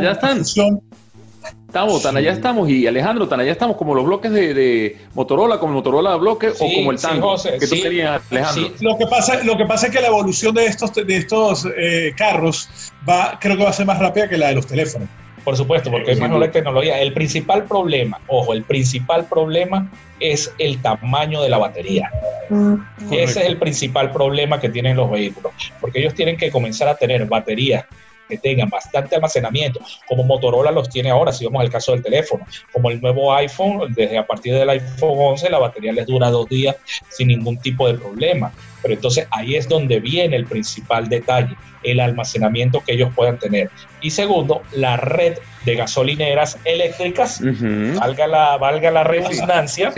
Estamos, 1.66 2.02
tan 2.02 2.16
allá 2.16 2.32
estamos. 2.32 2.68
Y 2.68 2.86
Alejandro, 2.86 3.26
tan 3.26 3.40
allá 3.40 3.52
estamos 3.52 3.78
como 3.78 3.94
los 3.94 4.04
bloques 4.04 4.30
de, 4.30 4.98
Motorola, 5.14 5.58
como 5.58 5.72
el 5.72 5.76
Motorola 5.76 6.16
bloque 6.16 6.50
o 6.50 6.58
como 6.58 6.92
el 6.92 7.00
Tango 7.00 7.34
que 7.42 7.66
tú 7.66 7.80
tenías, 7.80 8.20
Alejandro. 8.30 8.72
Lo, 8.80 8.98
que 8.98 9.06
pasa, 9.06 9.42
lo 9.42 9.56
que 9.56 9.64
pasa 9.64 9.86
es 9.86 9.92
que 9.92 10.02
la 10.02 10.08
evolución 10.08 10.54
de 10.54 10.66
estos, 10.66 10.92
de 10.92 11.16
estos 11.16 11.66
eh, 11.76 12.12
carros 12.14 12.68
va, 13.08 13.38
creo 13.40 13.56
que 13.56 13.64
va 13.64 13.70
a 13.70 13.72
ser 13.72 13.86
más 13.86 13.98
rápida 13.98 14.28
que 14.28 14.36
la 14.36 14.48
de 14.48 14.56
los 14.56 14.66
teléfonos. 14.66 15.08
Por 15.44 15.56
supuesto, 15.56 15.90
porque 15.90 16.12
es 16.12 16.20
más 16.20 16.30
nueva 16.30 16.50
tecnología. 16.50 17.00
El 17.00 17.12
principal 17.12 17.64
problema, 17.64 18.20
ojo, 18.28 18.52
el 18.52 18.62
principal 18.62 19.26
problema 19.26 19.90
es 20.20 20.54
el 20.58 20.80
tamaño 20.80 21.42
de 21.42 21.48
la 21.48 21.58
batería. 21.58 22.10
Mm. 22.48 22.74
Ese 23.10 23.40
es 23.40 23.46
el 23.46 23.56
principal 23.56 24.12
problema 24.12 24.60
que 24.60 24.68
tienen 24.68 24.96
los 24.96 25.10
vehículos, 25.10 25.52
porque 25.80 26.00
ellos 26.00 26.14
tienen 26.14 26.36
que 26.36 26.50
comenzar 26.50 26.88
a 26.88 26.94
tener 26.94 27.26
baterías 27.26 27.84
que 28.28 28.38
tengan 28.38 28.70
bastante 28.70 29.16
almacenamiento, 29.16 29.80
como 30.08 30.22
Motorola 30.24 30.70
los 30.70 30.88
tiene 30.88 31.10
ahora, 31.10 31.32
si 31.32 31.44
vemos 31.44 31.62
el 31.62 31.70
caso 31.70 31.92
del 31.92 32.02
teléfono, 32.02 32.46
como 32.72 32.90
el 32.90 33.00
nuevo 33.00 33.34
iPhone, 33.34 33.92
desde 33.92 34.16
a 34.16 34.26
partir 34.26 34.54
del 34.54 34.70
iPhone 34.70 35.16
11 35.18 35.50
la 35.50 35.58
batería 35.58 35.92
les 35.92 36.06
dura 36.06 36.30
dos 36.30 36.48
días 36.48 36.76
sin 37.10 37.28
ningún 37.28 37.58
tipo 37.58 37.86
de 37.86 37.94
problema. 37.94 38.52
Pero 38.82 38.94
entonces 38.94 39.26
ahí 39.30 39.56
es 39.56 39.68
donde 39.68 40.00
viene 40.00 40.36
el 40.36 40.44
principal 40.44 41.08
detalle, 41.08 41.56
el 41.82 42.00
almacenamiento 42.00 42.80
que 42.80 42.92
ellos 42.92 43.10
puedan 43.14 43.38
tener. 43.38 43.70
Y 44.00 44.10
segundo, 44.10 44.62
la 44.72 44.96
red 44.96 45.38
de 45.64 45.76
gasolineras 45.76 46.58
eléctricas, 46.64 47.40
valga, 47.40 48.26
la, 48.26 48.56
valga 48.56 48.90
la 48.90 49.04
redundancia, 49.04 49.92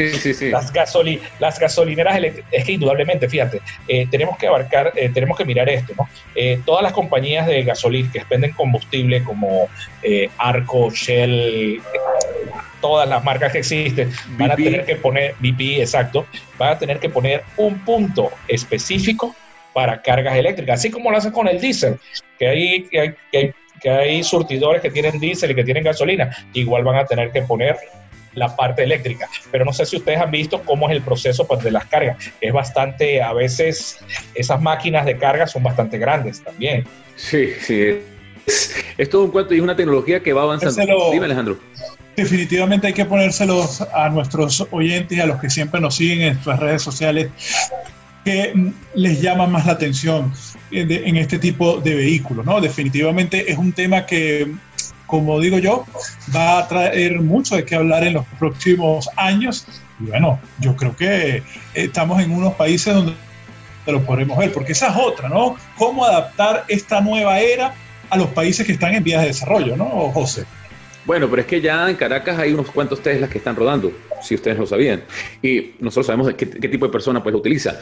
las, 0.51 0.73
gasoli, 0.73 1.21
las 1.39 1.59
gasolineras 1.59 2.17
eléctricas, 2.17 2.53
es 2.53 2.65
que 2.65 2.73
indudablemente, 2.73 3.29
fíjate, 3.29 3.63
eh, 3.89 4.07
tenemos 4.11 4.37
que 4.37 4.47
abarcar, 4.47 4.93
eh, 4.95 5.11
tenemos 5.13 5.39
que 5.39 5.45
mirar 5.47 5.69
esto, 5.71 5.95
¿no? 5.97 6.09
Eh, 6.35 6.61
todas 6.67 6.83
las 6.83 6.93
compañías 6.93 7.47
de 7.47 7.63
gasolina 7.63 8.11
que 8.13 8.19
expenden 8.19 8.53
combustible 8.53 9.23
como 9.25 9.69
Arco, 10.37 10.91
Shell, 10.91 11.81
todas 12.85 13.09
las 13.09 13.25
marcas 13.25 13.51
que 13.51 13.61
existen, 13.61 14.13
van 14.37 14.51
a 14.51 14.57
tener 14.57 14.85
que 14.85 14.97
poner, 14.97 15.37
BP, 15.39 15.81
exacto, 15.81 16.27
van 16.59 16.73
a 16.73 16.79
tener 16.79 16.99
que 16.99 17.09
poner 17.09 17.43
un 17.57 17.79
punto 17.79 18.31
específico 18.47 19.35
para 19.73 20.03
cargas 20.03 20.37
eléctricas, 20.37 20.81
así 20.81 20.91
como 20.91 21.11
lo 21.11 21.17
hacen 21.17 21.33
con 21.33 21.49
el 21.49 21.59
diésel, 21.59 21.99
que 22.39 22.47
hay, 22.47 22.83
que 22.83 23.01
hay, 23.33 23.53
que 23.81 23.91
hay, 23.91 24.23
surtidores 24.23 24.83
que 24.83 24.91
tienen 24.91 25.19
diésel 25.19 25.53
y 25.53 25.55
que 25.55 25.65
tienen 25.65 25.83
gasolina, 25.83 26.29
igual 26.53 26.85
van 26.85 26.97
a 26.97 27.07
tener 27.07 27.33
que 27.33 27.41
poner 27.41 27.75
la 28.35 28.55
parte 28.55 28.83
eléctrica. 28.83 29.31
Pero 29.51 29.65
no 29.65 29.73
sé 29.73 29.87
si 29.87 29.97
ustedes 29.97 30.21
han 30.21 30.31
visto 30.31 30.61
cómo 30.61 30.91
es 30.91 30.95
el 30.95 31.01
proceso 31.01 31.47
pues, 31.47 31.65
de 31.65 31.71
las 31.71 31.87
cargas. 31.87 32.19
Es 32.39 32.53
bastante, 32.53 33.23
a 33.23 33.33
veces 33.33 33.99
esas 34.35 34.61
máquinas 34.61 35.07
de 35.07 35.17
carga 35.17 35.47
son 35.47 35.63
bastante 35.63 35.97
grandes 35.97 36.43
también. 36.43 36.85
Sí, 37.17 37.49
sí. 37.61 38.03
Es, 38.99 39.09
todo 39.09 39.25
un 39.25 39.31
cuento 39.31 39.55
y 39.55 39.61
una 39.61 39.75
tecnología 39.75 40.21
que 40.23 40.35
va 40.35 40.43
avanzando. 40.43 41.11
Dime, 41.13 41.25
Alejandro 41.25 41.59
definitivamente 42.17 42.87
hay 42.87 42.93
que 42.93 43.05
ponérselos 43.05 43.81
a 43.81 44.09
nuestros 44.09 44.67
oyentes 44.71 45.19
a 45.21 45.27
los 45.27 45.41
que 45.41 45.51
siempre 45.51 45.81
nos 45.81 45.97
siguen 45.97 46.23
en 46.23 46.33
nuestras 46.35 46.61
redes 46.61 46.83
sociales 46.83 47.31
que 48.25 48.53
mm, 48.55 48.73
les 48.95 49.21
llama 49.21 49.47
más 49.47 49.67
la 49.67 49.73
atención 49.73 50.33
en 50.71 51.17
este 51.17 51.39
tipo 51.39 51.79
de 51.79 51.95
vehículos, 51.95 52.45
¿no? 52.45 52.61
Definitivamente 52.61 53.51
es 53.51 53.59
un 53.59 53.73
tema 53.73 54.07
que, 54.07 54.53
como 55.07 55.39
digo 55.39 55.59
yo, 55.59 55.87
va 56.35 56.59
a 56.59 56.69
traer 56.69 57.21
mucho 57.21 57.55
de 57.55 57.65
qué 57.65 57.77
hablar 57.77 58.03
en 58.03 58.15
los 58.15 58.27
próximos 58.39 59.09
años. 59.17 59.67
Y 60.01 60.05
bueno, 60.05 60.41
yo 60.59 60.75
creo 60.75 60.97
que 60.97 61.43
estamos 61.75 62.21
en 62.21 62.33
unos 62.33 62.55
países 62.55 62.93
donde 62.93 63.15
lo 63.87 64.03
podremos 64.05 64.37
ver, 64.39 64.53
porque 64.53 64.73
esa 64.73 64.89
es 64.89 64.97
otra, 64.97 65.29
¿no? 65.29 65.57
Cómo 65.77 66.05
adaptar 66.05 66.65
esta 66.69 67.01
nueva 67.01 67.39
era 67.39 67.75
a 68.11 68.17
los 68.17 68.29
países 68.29 68.67
que 68.67 68.73
están 68.73 68.95
en 68.95 69.05
vías 69.05 69.21
de 69.21 69.29
desarrollo, 69.29 69.77
¿no, 69.77 69.85
José? 70.13 70.45
Bueno, 71.07 71.29
pero 71.29 71.43
es 71.43 71.47
que 71.47 71.61
ya 71.61 71.89
en 71.91 71.97
Caracas 71.97 72.39
hay 72.39 72.53
unos 72.53 72.71
cuantos 72.71 73.01
Teslas 73.01 73.29
que 73.29 73.39
están 73.39 73.57
rodando, 73.57 73.93
si 74.23 74.35
ustedes 74.35 74.59
lo 74.59 74.67
sabían. 74.67 75.03
Y 75.43 75.73
nosotros 75.81 76.07
sabemos 76.07 76.33
qué, 76.35 76.49
qué 76.49 76.69
tipo 76.69 76.87
de 76.87 76.93
persona 76.93 77.23
pues 77.23 77.33
lo 77.33 77.41
utiliza. 77.41 77.79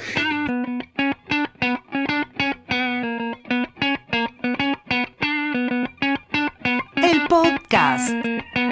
El 6.96 7.26
podcast. 7.28 8.12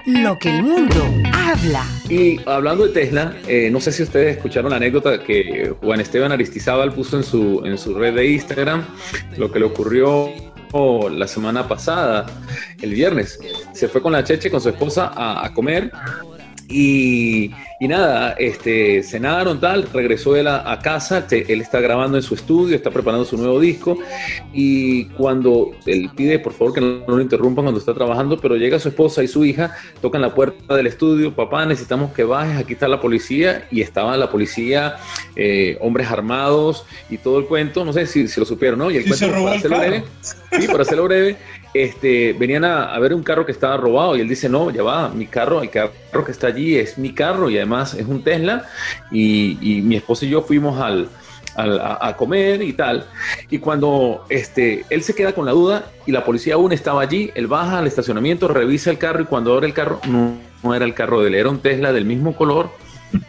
Lo 0.07 0.37
que 0.39 0.51
el 0.51 0.63
mundo 0.65 1.05
habla. 1.33 1.85
Y 2.09 2.41
hablando 2.47 2.87
de 2.89 2.93
Tesla, 2.93 3.37
eh, 3.47 3.71
no 3.71 3.81
sé 3.81 3.93
si 3.93 4.03
ustedes 4.03 4.37
escucharon 4.37 4.71
la 4.71 4.79
anécdota 4.79 5.23
que 5.23 5.73
Juan 5.81 6.01
Esteban 6.01 6.33
Aristizábal 6.33 6.93
puso 6.93 7.17
en 7.17 7.23
su, 7.23 7.63
en 7.65 7.79
su 7.79 7.95
red 7.95 8.15
de 8.15 8.27
Instagram, 8.27 8.85
lo 9.37 9.53
que 9.53 9.61
le 9.61 9.67
ocurrió 9.67 10.29
la 10.73 11.27
semana 11.27 11.67
pasada, 11.67 12.27
el 12.81 12.95
viernes. 12.95 13.39
Se 13.73 13.89
fue 13.89 14.01
con 14.01 14.13
la 14.13 14.23
Cheche, 14.25 14.51
con 14.51 14.61
su 14.61 14.69
esposa, 14.69 15.13
a, 15.15 15.53
comer 15.53 15.91
y, 16.69 17.51
nada, 17.89 18.33
este, 18.33 19.03
cenaron 19.03 19.59
tal, 19.59 19.89
regresó 19.91 20.37
él 20.37 20.49
a, 20.49 20.79
casa, 20.83 21.27
él 21.31 21.63
está 21.63 21.81
grabando 21.81 22.19
en 22.19 22.23
su 22.23 22.35
estudio, 22.35 22.77
está 22.77 22.91
preparando 22.91 23.25
su 23.25 23.39
nuevo 23.39 23.59
disco 23.59 23.99
y 24.53 25.07
cuando 25.07 25.73
él 25.87 26.11
pide 26.15 26.39
por 26.39 26.53
favor 26.53 26.75
que 26.75 26.81
no, 26.83 27.03
lo 27.07 27.23
interrumpan 27.23 27.65
cuando 27.65 27.81
está 27.81 27.95
trabajando, 27.95 28.39
pero 28.39 28.57
llega 28.57 28.79
su 28.79 28.89
esposa 28.89 29.23
y 29.23 29.29
su 29.29 29.47
hija, 29.47 29.75
tocan 30.03 30.21
la 30.21 30.35
puerta 30.35 30.75
del 30.75 30.89
estudio, 30.89 31.35
papá 31.35 31.65
necesitamos 31.65 32.13
que 32.13 32.25
bajes, 32.25 32.59
aquí 32.59 32.75
está 32.75 32.87
la 32.87 33.01
policía 33.01 33.67
y 33.71 33.81
estaba 33.81 34.15
la 34.19 34.31
policía, 34.31 34.97
eh, 35.35 35.79
hombres 35.81 36.11
armados 36.11 36.85
y 37.09 37.17
todo 37.17 37.39
el 37.39 37.47
cuento, 37.47 37.87
no 37.87 37.95
sé 37.95 38.05
si, 38.05 38.29
si 38.29 38.41
lo 38.41 38.45
supieron, 38.45 38.79
¿no? 38.79 38.91
Y 38.91 38.99
el 38.99 39.07
cuento, 39.07 39.27
para 39.31 39.55
hacerlo 39.55 39.79
breve, 39.79 40.05
sí, 40.21 40.67
para 40.67 40.83
hacerlo 40.83 41.05
breve, 41.05 41.37
este, 41.73 42.33
venían 42.33 42.65
a, 42.65 42.99
ver 42.99 43.15
un 43.15 43.23
carro 43.23 43.47
que 43.47 43.53
estaba 43.53 43.77
robado 43.77 44.17
y 44.17 44.21
él 44.21 44.29
dice, 44.29 44.49
no, 44.49 44.71
ya 44.71 44.83
va, 44.83 45.09
mi 45.11 45.27
carro, 45.27 45.63
el 45.63 45.71
carro 45.71 46.25
que 46.25 46.33
está 46.33 46.49
allí 46.49 46.77
es 46.77 46.99
mi 46.99 47.15
carro 47.15 47.49
y 47.49 47.57
además 47.57 47.70
es 47.79 48.07
un 48.07 48.23
Tesla 48.23 48.65
y, 49.11 49.81
mi 49.85 49.97
esposo 49.97 50.25
y 50.25 50.31
yo 50.31 50.43
fuimos 50.43 50.81
al, 50.81 51.09
a, 51.57 52.15
comer 52.17 52.63
y 52.63 52.73
tal. 52.73 53.07
Y 53.51 53.59
cuando 53.59 54.25
este, 54.29 54.85
él 54.91 55.03
se 55.03 55.15
queda 55.15 55.33
con 55.33 55.47
la 55.47 55.53
duda 55.53 55.91
y 56.07 56.13
la 56.13 56.25
policía 56.25 56.55
aún 56.55 56.73
estaba 56.73 57.03
allí, 57.03 57.31
él 57.35 57.47
baja 57.47 57.79
al 57.79 57.87
estacionamiento, 57.87 58.49
revisa 58.49 58.91
el 58.91 58.99
carro 58.99 59.23
y 59.23 59.27
cuando 59.27 59.55
abre 59.55 59.67
el 59.67 59.75
carro, 59.75 60.01
no, 60.09 60.75
era 60.75 60.85
el 60.85 60.95
carro 60.95 61.21
de 61.23 61.29
él, 61.29 61.35
era 61.35 61.51
un 61.51 61.61
Tesla 61.61 61.93
del 61.93 62.05
mismo 62.05 62.35
color 62.35 62.71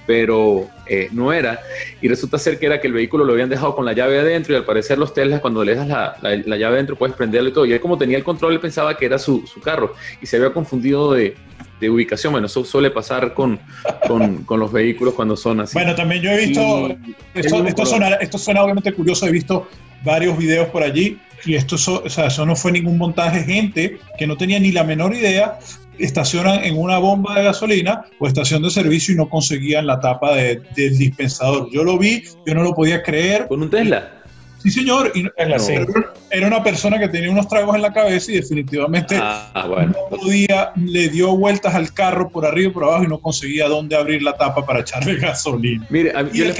pero 0.05 0.67
eh, 0.85 1.09
no 1.11 1.33
era. 1.33 1.59
Y 2.01 2.07
resulta 2.07 2.37
ser 2.37 2.59
que 2.59 2.67
era 2.67 2.79
que 2.79 2.87
el 2.87 2.93
vehículo 2.93 3.25
lo 3.25 3.33
habían 3.33 3.49
dejado 3.49 3.75
con 3.75 3.85
la 3.85 3.93
llave 3.93 4.19
adentro 4.19 4.53
y 4.53 4.57
al 4.57 4.65
parecer 4.65 4.97
los 4.97 5.13
Teslas 5.13 5.41
cuando 5.41 5.63
le 5.63 5.73
das 5.73 5.87
la, 5.87 6.17
la, 6.21 6.57
llave 6.57 6.75
adentro 6.75 6.95
puedes 6.95 7.15
prenderlo 7.15 7.49
y 7.49 7.53
todo. 7.53 7.65
Y 7.65 7.73
él 7.73 7.81
como 7.81 7.97
tenía 7.97 8.17
el 8.17 8.23
control, 8.23 8.53
él 8.53 8.59
pensaba 8.59 8.95
que 8.95 9.05
era 9.05 9.17
su, 9.17 9.45
su 9.47 9.59
carro 9.59 9.95
y 10.21 10.25
se 10.25 10.37
había 10.37 10.53
confundido 10.53 11.13
de, 11.13 11.35
de, 11.81 11.89
ubicación. 11.89 12.31
Bueno, 12.31 12.47
eso 12.47 12.63
suele 12.63 12.91
pasar 12.91 13.33
con, 13.33 13.59
con, 14.07 14.43
con, 14.45 14.59
los 14.59 14.71
vehículos 14.71 15.15
cuando 15.15 15.35
son 15.35 15.59
así. 15.59 15.73
Bueno, 15.73 15.95
también 15.95 16.21
yo 16.21 16.31
he 16.31 16.45
visto, 16.45 16.87
esto, 17.33 17.65
esto, 17.65 17.85
suena, 17.85 18.09
esto 18.15 18.37
suena 18.37 18.63
obviamente 18.63 18.93
curioso, 18.93 19.27
he 19.27 19.31
visto 19.31 19.67
varios 20.03 20.37
videos 20.37 20.69
por 20.69 20.83
allí 20.83 21.19
y 21.45 21.55
esto, 21.55 21.75
o 21.75 22.09
sea, 22.09 22.27
eso 22.27 22.45
no 22.45 22.55
fue 22.55 22.71
ningún 22.71 22.97
montaje, 22.97 23.43
gente 23.43 23.97
que 24.17 24.27
no 24.27 24.37
tenía 24.37 24.59
ni 24.59 24.71
la 24.71 24.83
menor 24.83 25.15
idea 25.15 25.59
estacionan 25.97 26.63
en 26.63 26.77
una 26.77 26.97
bomba 26.97 27.35
de 27.35 27.43
gasolina 27.43 28.05
o 28.19 28.27
estación 28.27 28.63
de 28.63 28.69
servicio 28.69 29.13
y 29.13 29.17
no 29.17 29.29
conseguían 29.29 29.85
la 29.87 29.99
tapa 29.99 30.35
del 30.35 30.97
dispensador. 30.97 31.69
Yo 31.71 31.83
lo 31.83 31.97
vi, 31.97 32.23
yo 32.45 32.55
no 32.55 32.63
lo 32.63 32.73
podía 32.73 33.03
creer. 33.03 33.47
¿Con 33.47 33.61
un 33.61 33.69
Tesla? 33.69 34.20
Sí, 34.61 34.69
señor. 34.69 35.11
Y, 35.15 35.25
Era 36.29 36.47
una 36.47 36.63
persona 36.63 36.99
que 36.99 37.07
tenía 37.07 37.31
unos 37.31 37.47
tragos 37.47 37.75
en 37.75 37.81
la 37.81 37.91
cabeza 37.91 38.31
y 38.31 38.35
definitivamente 38.35 39.17
ah, 39.19 39.65
bueno. 39.67 39.93
no 39.93 40.17
podía, 40.17 40.71
le 40.75 41.09
dio 41.09 41.35
vueltas 41.35 41.73
al 41.73 41.93
carro 41.93 42.29
por 42.29 42.45
arriba 42.45 42.69
y 42.69 42.73
por 42.73 42.83
abajo 42.83 43.03
y 43.03 43.07
no 43.07 43.19
conseguía 43.19 43.67
dónde 43.67 43.95
abrir 43.95 44.21
la 44.21 44.33
tapa 44.37 44.65
para 44.65 44.81
echarle 44.81 45.15
gasolina. 45.19 45.85
Mire, 45.89 46.11
a 46.15 46.23
mí, 46.23 46.31
yo 46.33 46.45
la 46.45 46.53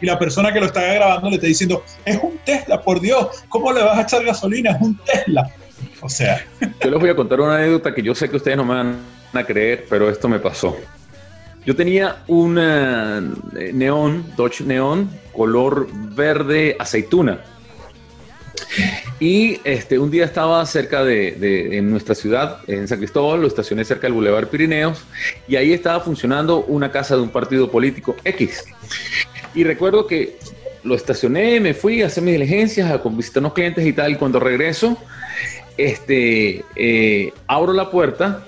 y 0.00 0.06
la 0.06 0.18
persona 0.18 0.52
que 0.52 0.60
lo 0.60 0.66
está 0.66 0.82
grabando 0.92 1.30
le 1.30 1.36
está 1.36 1.46
diciendo, 1.46 1.82
es 2.04 2.18
un 2.22 2.38
Tesla, 2.44 2.82
por 2.82 3.00
Dios, 3.00 3.44
¿cómo 3.48 3.72
le 3.72 3.82
vas 3.82 3.98
a 3.98 4.02
echar 4.02 4.24
gasolina? 4.24 4.72
Es 4.72 4.80
un 4.80 4.98
Tesla. 4.98 5.50
O 6.00 6.08
sea. 6.08 6.44
Yo 6.60 6.90
les 6.90 7.00
voy 7.00 7.10
a 7.10 7.16
contar 7.16 7.40
una 7.40 7.56
anécdota 7.56 7.94
que 7.94 8.02
yo 8.02 8.14
sé 8.14 8.28
que 8.28 8.36
ustedes 8.36 8.56
no 8.56 8.64
me 8.64 8.74
van 8.74 8.98
a 9.32 9.44
creer, 9.44 9.86
pero 9.88 10.10
esto 10.10 10.28
me 10.28 10.38
pasó. 10.38 10.76
Yo 11.66 11.74
tenía 11.74 12.22
un 12.28 12.58
eh, 12.60 13.72
neón, 13.74 14.24
Dodge 14.36 14.60
Neon, 14.60 15.10
color 15.32 15.88
verde 16.14 16.76
aceituna. 16.78 17.40
Y 19.18 19.58
este, 19.64 19.98
un 19.98 20.08
día 20.08 20.26
estaba 20.26 20.64
cerca 20.64 21.02
de, 21.02 21.76
en 21.76 21.90
nuestra 21.90 22.14
ciudad, 22.14 22.60
en 22.68 22.86
San 22.86 22.98
Cristóbal, 22.98 23.40
lo 23.40 23.48
estacioné 23.48 23.84
cerca 23.84 24.06
del 24.06 24.12
Boulevard 24.12 24.46
Pirineos, 24.46 25.02
y 25.48 25.56
ahí 25.56 25.72
estaba 25.72 25.98
funcionando 25.98 26.64
una 26.66 26.92
casa 26.92 27.16
de 27.16 27.22
un 27.22 27.30
partido 27.30 27.68
político 27.68 28.14
X. 28.22 28.64
Y 29.52 29.64
recuerdo 29.64 30.06
que 30.06 30.36
lo 30.84 30.94
estacioné, 30.94 31.58
me 31.58 31.74
fui 31.74 32.00
a 32.02 32.06
hacer 32.06 32.22
mis 32.22 32.34
diligencias, 32.34 32.88
a 32.88 32.98
visitar 33.08 33.40
unos 33.40 33.54
clientes 33.54 33.84
y 33.84 33.92
tal, 33.92 34.12
y 34.12 34.14
cuando 34.14 34.38
regreso, 34.38 34.96
este, 35.76 36.64
eh, 36.76 37.32
abro 37.48 37.72
la 37.72 37.90
puerta 37.90 38.44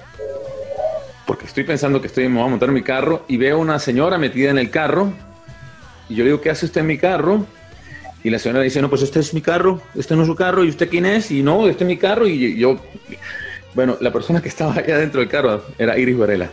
estoy 1.49 1.65
pensando 1.65 2.01
que 2.01 2.07
estoy, 2.07 2.29
me 2.29 2.37
voy 2.37 2.47
a 2.47 2.51
montar 2.51 2.71
mi 2.71 2.83
carro 2.83 3.25
y 3.27 3.37
veo 3.37 3.59
una 3.59 3.79
señora 3.79 4.19
metida 4.19 4.51
en 4.51 4.59
el 4.59 4.71
carro 4.71 5.13
y 6.09 6.15
yo 6.15 6.25
le 6.25 6.31
digo, 6.31 6.41
¿qué 6.41 6.51
hace 6.51 6.67
usted 6.67 6.83
en 6.83 6.87
mi 6.87 6.99
carro? 6.99 7.47
Y 8.23 8.31
la 8.31 8.39
señora 8.39 8.63
dice, 8.63 8.81
no, 8.83 8.89
pues 8.91 9.03
este 9.03 9.21
es 9.21 9.33
mi 9.33 9.41
carro, 9.41 9.81
este 9.97 10.15
no 10.15 10.23
es 10.23 10.29
su 10.29 10.35
carro, 10.35 10.65
¿y 10.65 10.69
usted 10.69 10.89
quién 10.89 11.07
es? 11.07 11.31
Y 11.31 11.43
no, 11.43 11.69
este 11.69 11.85
es 11.85 11.89
mi 11.89 11.97
carro 11.97 12.27
y 12.27 12.57
yo 12.57 12.79
Bueno, 13.75 13.97
la 14.01 14.13
persona 14.13 14.41
que 14.41 14.49
estaba 14.49 14.75
allá 14.75 14.99
dentro 14.99 15.21
del 15.21 15.29
carro 15.29 15.65
era 15.79 15.99
Iris 15.99 16.19
Varela. 16.19 16.51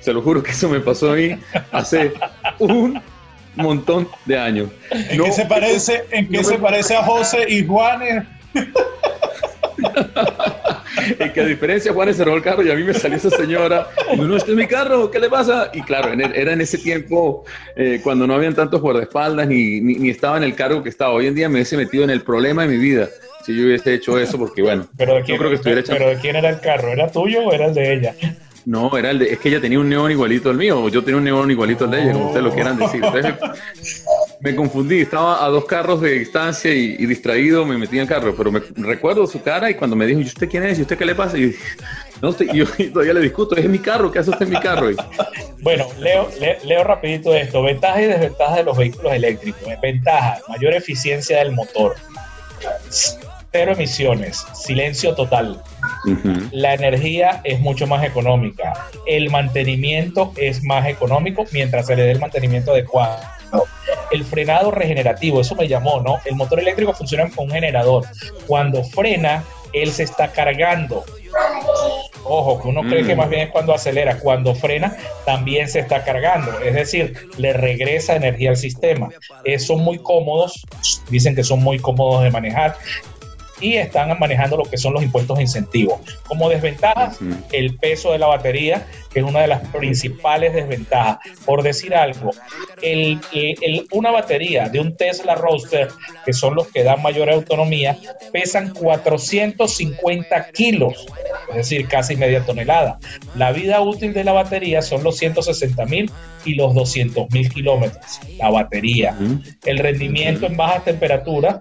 Se 0.00 0.12
lo 0.12 0.22
juro 0.22 0.42
que 0.42 0.50
eso 0.50 0.68
me 0.68 0.80
pasó 0.80 1.12
a 1.12 1.16
mí 1.16 1.36
hace 1.72 2.12
un 2.58 3.00
montón 3.56 4.08
de 4.24 4.38
años. 4.38 4.70
¿En 4.90 5.22
qué 5.22 5.32
se 5.32 5.46
parece, 5.46 6.04
en 6.10 6.28
qué 6.28 6.42
se 6.42 6.58
parece 6.58 6.96
a 6.96 7.02
José 7.04 7.46
y 7.48 7.66
Juanes? 7.66 8.24
y 11.18 11.30
que 11.30 11.40
a 11.40 11.44
diferencia 11.44 11.92
Juanes 11.92 12.16
cerró 12.16 12.34
el 12.34 12.42
carro 12.42 12.62
y 12.62 12.70
a 12.70 12.74
mí 12.74 12.82
me 12.82 12.94
salió 12.94 13.16
esa 13.16 13.30
señora, 13.30 13.88
no, 14.16 14.36
este 14.36 14.52
es 14.52 14.56
mi 14.56 14.66
carro, 14.66 15.10
¿qué 15.10 15.18
le 15.18 15.28
pasa? 15.28 15.70
Y 15.72 15.82
claro, 15.82 16.12
era 16.12 16.52
en 16.52 16.60
ese 16.60 16.78
tiempo 16.78 17.44
eh, 17.76 18.00
cuando 18.02 18.26
no 18.26 18.34
habían 18.34 18.54
tantos 18.54 18.80
guardaespaldas 18.80 19.48
ni, 19.48 19.80
ni, 19.80 19.94
ni, 19.94 20.10
estaba 20.10 20.36
en 20.36 20.44
el 20.44 20.54
cargo 20.54 20.82
que 20.82 20.88
estaba. 20.88 21.12
Hoy 21.12 21.26
en 21.26 21.34
día 21.34 21.48
me 21.48 21.54
hubiese 21.56 21.76
metido 21.76 22.04
en 22.04 22.10
el 22.10 22.22
problema 22.22 22.62
de 22.62 22.68
mi 22.68 22.78
vida 22.78 23.08
si 23.44 23.56
yo 23.56 23.64
hubiese 23.64 23.94
hecho 23.94 24.18
eso, 24.18 24.38
porque 24.38 24.62
bueno, 24.62 24.86
pero 24.96 25.14
de 25.14 25.22
quién, 25.22 25.38
creo 25.38 25.50
que 25.50 25.56
estuviera 25.56 25.82
Pero 25.86 26.08
¿de 26.08 26.16
quién 26.16 26.36
era 26.36 26.50
el 26.50 26.60
carro? 26.60 26.88
¿Era 26.88 27.10
tuyo 27.10 27.40
o 27.40 27.52
era 27.52 27.66
el 27.66 27.74
de 27.74 27.94
ella? 27.94 28.14
No, 28.66 28.96
era 28.96 29.10
el 29.10 29.18
de, 29.18 29.32
es 29.32 29.38
que 29.38 29.48
ella 29.48 29.60
tenía 29.60 29.80
un 29.80 29.88
neón 29.88 30.10
igualito 30.10 30.50
al 30.50 30.56
mío, 30.56 30.82
o 30.82 30.88
yo 30.88 31.02
tenía 31.02 31.16
un 31.16 31.24
neón 31.24 31.50
igualito 31.50 31.84
al 31.84 31.90
de 31.92 32.02
ella, 32.02 32.12
como 32.12 32.26
ustedes 32.26 32.44
lo 32.44 32.52
quieran 32.52 32.78
decir. 32.78 33.02
Entonces, 33.04 34.04
me 34.40 34.56
confundí, 34.56 35.00
estaba 35.00 35.44
a 35.44 35.48
dos 35.48 35.64
carros 35.66 36.00
de 36.00 36.18
distancia 36.18 36.72
y, 36.72 37.04
distraído, 37.06 37.64
me 37.64 37.76
metí 37.76 37.96
en 37.96 38.02
el 38.02 38.08
carro, 38.08 38.34
pero 38.36 38.50
me 38.50 38.60
recuerdo 38.76 39.26
su 39.26 39.42
cara 39.42 39.70
y 39.70 39.74
cuando 39.74 39.96
me 39.96 40.06
dijo, 40.06 40.20
¿y 40.20 40.24
usted 40.24 40.48
quién 40.48 40.64
es? 40.64 40.78
¿Y 40.78 40.82
usted 40.82 40.96
qué 40.96 41.04
le 41.04 41.14
pasa? 41.14 41.36
Y 41.38 41.54
no, 42.22 42.36
yo 42.36 42.64
todavía 42.92 43.14
le 43.14 43.20
discuto, 43.20 43.56
es 43.56 43.68
mi 43.68 43.78
carro, 43.78 44.10
¿qué 44.10 44.20
hace 44.20 44.30
usted 44.30 44.46
en 44.46 44.52
mi 44.52 44.60
carro? 44.60 44.90
Bueno, 45.62 45.88
leo, 45.98 46.30
leo 46.64 46.84
rapidito 46.84 47.34
esto, 47.34 47.62
ventajas 47.62 48.00
y 48.00 48.06
desventajas 48.06 48.56
de 48.56 48.64
los 48.64 48.78
vehículos 48.78 49.12
eléctricos. 49.12 49.60
Ventaja, 49.82 50.38
mayor 50.48 50.72
eficiencia 50.72 51.38
del 51.38 51.52
motor 51.52 51.96
cero 53.52 53.72
emisiones, 53.72 54.46
silencio 54.54 55.14
total. 55.14 55.60
La 56.52 56.74
energía 56.74 57.40
es 57.44 57.60
mucho 57.60 57.86
más 57.86 58.04
económica. 58.04 58.86
El 59.06 59.30
mantenimiento 59.30 60.32
es 60.36 60.62
más 60.62 60.86
económico 60.86 61.44
mientras 61.52 61.86
se 61.86 61.96
le 61.96 62.02
dé 62.02 62.12
el 62.12 62.20
mantenimiento 62.20 62.72
adecuado. 62.72 63.18
El 64.10 64.24
frenado 64.24 64.70
regenerativo, 64.70 65.40
eso 65.40 65.54
me 65.54 65.68
llamó, 65.68 66.00
¿no? 66.00 66.18
El 66.24 66.34
motor 66.34 66.60
eléctrico 66.60 66.92
funciona 66.92 67.30
con 67.30 67.46
un 67.46 67.52
generador. 67.52 68.04
Cuando 68.46 68.82
frena, 68.82 69.44
él 69.72 69.92
se 69.92 70.02
está 70.02 70.32
cargando. 70.32 71.04
Ojo, 72.24 72.60
que 72.60 72.68
uno 72.68 72.82
cree 72.82 73.04
que 73.04 73.14
mm. 73.14 73.18
más 73.18 73.30
bien 73.30 73.42
es 73.42 73.50
cuando 73.50 73.72
acelera, 73.72 74.18
cuando 74.18 74.54
frena 74.54 74.96
también 75.24 75.68
se 75.68 75.80
está 75.80 76.04
cargando, 76.04 76.60
es 76.60 76.74
decir, 76.74 77.28
le 77.38 77.52
regresa 77.52 78.14
energía 78.14 78.50
al 78.50 78.56
sistema. 78.56 79.08
Eh, 79.44 79.58
son 79.58 79.80
muy 79.80 79.98
cómodos, 79.98 80.64
dicen 81.08 81.34
que 81.34 81.42
son 81.42 81.62
muy 81.62 81.78
cómodos 81.78 82.22
de 82.22 82.30
manejar 82.30 82.76
y 83.60 83.74
están 83.76 84.18
manejando 84.18 84.56
lo 84.56 84.64
que 84.64 84.78
son 84.78 84.94
los 84.94 85.02
impuestos 85.02 85.36
de 85.36 85.42
incentivos. 85.42 86.00
Como 86.26 86.48
desventajas, 86.48 87.18
el 87.52 87.76
peso 87.76 88.12
de 88.12 88.18
la 88.18 88.26
batería, 88.26 88.86
que 89.12 89.20
es 89.20 89.24
una 89.24 89.40
de 89.40 89.48
las 89.48 89.66
principales 89.68 90.54
desventajas. 90.54 91.18
Por 91.44 91.62
decir 91.62 91.94
algo, 91.94 92.30
el, 92.80 93.20
una 93.92 94.10
batería 94.10 94.68
de 94.68 94.80
un 94.80 94.96
Tesla 94.96 95.34
Roadster, 95.34 95.88
que 96.24 96.32
son 96.32 96.54
los 96.54 96.68
que 96.68 96.84
dan 96.84 97.02
mayor 97.02 97.30
autonomía, 97.30 97.98
pesan 98.32 98.72
450 98.72 100.50
kilos, 100.52 101.06
es 101.50 101.56
decir, 101.56 101.88
casi 101.88 102.16
media 102.16 102.44
tonelada. 102.44 102.98
La 103.36 103.52
vida 103.52 103.80
útil 103.80 104.12
de 104.12 104.24
la 104.24 104.32
batería 104.32 104.82
son 104.82 105.02
los 105.02 105.16
160 105.18 105.84
mil 105.86 106.10
y 106.44 106.54
los 106.54 106.74
200 106.74 107.30
mil 107.30 107.50
kilómetros, 107.52 108.20
la 108.38 108.50
batería. 108.50 109.16
El 109.64 109.78
rendimiento 109.78 110.46
en 110.46 110.56
bajas 110.56 110.84
temperaturas, 110.84 111.56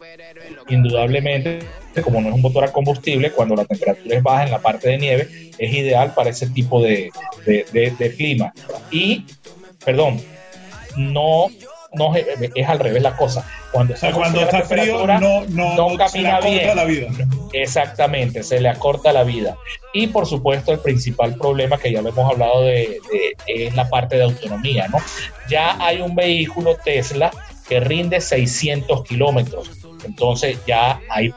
indudablemente, 0.68 1.60
como 2.04 2.22
no 2.22 2.30
es 2.30 2.36
un 2.36 2.42
motor 2.42 2.64
a 2.64 2.72
combustible, 2.72 3.32
cuando 3.32 3.56
la 3.56 3.66
temperatura 3.66 4.16
es 4.16 4.24
baja 4.24 4.44
en 4.44 4.52
la 4.52 4.60
parte 4.60 4.90
de 4.90 4.98
nieve, 4.98 5.49
es 5.60 5.74
ideal 5.74 6.14
para 6.14 6.30
ese 6.30 6.48
tipo 6.48 6.82
de, 6.82 7.12
clima. 8.18 8.54
Y, 8.90 9.26
perdón, 9.84 10.22
no, 10.96 11.48
no 11.94 12.16
es, 12.16 12.68
al 12.68 12.80
revés 12.80 13.04
la 13.04 13.16
cosa. 13.16 13.46
Cuando, 13.72 13.94
cuando 14.14 14.42
está 14.42 14.62
frío, 14.64 15.06
no, 15.06 15.46
no, 15.48 15.98
camina 15.98 16.40
bien. 16.40 16.76
La 16.76 16.86
vida. 16.86 17.10
Exactamente, 17.54 18.42
se 18.44 18.60
le 18.60 18.70
acorta 18.70 19.12
la 19.12 19.24
vida. 19.24 19.58
Y 19.94 20.08
por 20.08 20.26
supuesto, 20.26 20.72
el 20.72 20.80
principal 20.80 21.36
problema 21.36 21.78
que 21.78 21.92
ya 21.92 22.02
lo 22.02 22.10
hemos 22.10 22.32
hablado 22.32 22.64
de, 22.64 23.00
es 23.48 23.76
la 23.76 23.90
parte 23.90 24.18
de 24.18 24.24
autonomía, 24.24 24.88
¿no? 24.88 24.98
Ya 25.50 25.78
hay 25.84 26.02
un 26.02 26.16
vehículo 26.16 26.78
Tesla 26.84 27.32
que 27.68 27.80
rinde 27.80 28.22
600 28.22 29.04
kilómetros. 29.04 29.70
Entonces 30.06 30.58
ya 30.66 31.02
hay 31.10 31.30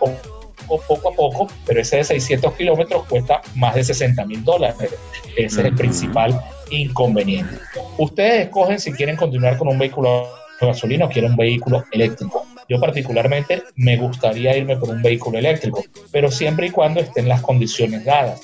poco 0.81 1.11
a 1.11 1.15
poco, 1.15 1.49
pero 1.67 1.81
ese 1.81 1.99
de 1.99 2.05
600 2.05 2.55
kilómetros 2.55 3.05
cuesta 3.07 3.41
más 3.55 3.75
de 3.75 3.85
60 3.85 4.25
mil 4.27 4.45
dólares. 4.45 4.95
Ese 5.37 5.61
es 5.61 5.67
el 5.67 5.75
principal 5.75 6.41
inconveniente. 6.71 7.57
Ustedes 7.99 8.47
escogen 8.47 8.79
si 8.79 8.93
quieren 8.93 9.17
continuar 9.17 9.57
con 9.57 9.69
un 9.69 9.79
vehículo 9.79 10.29
gasolina 10.61 11.07
o 11.07 11.09
quieren 11.09 11.33
un 11.33 11.37
vehículo 11.37 11.85
eléctrico. 11.93 12.47
Yo 12.69 12.81
particularmente 12.81 13.63
me 13.77 13.97
gustaría 13.97 14.57
irme 14.57 14.77
por 14.77 14.91
un 14.91 15.03
vehículo 15.03 15.39
eléctrico, 15.39 15.85
pero 16.11 16.31
siempre 16.31 16.69
y 16.69 16.71
cuando 16.71 17.01
estén 17.01 17.29
las 17.29 17.43
condiciones 17.43 18.05
dadas. 18.05 18.41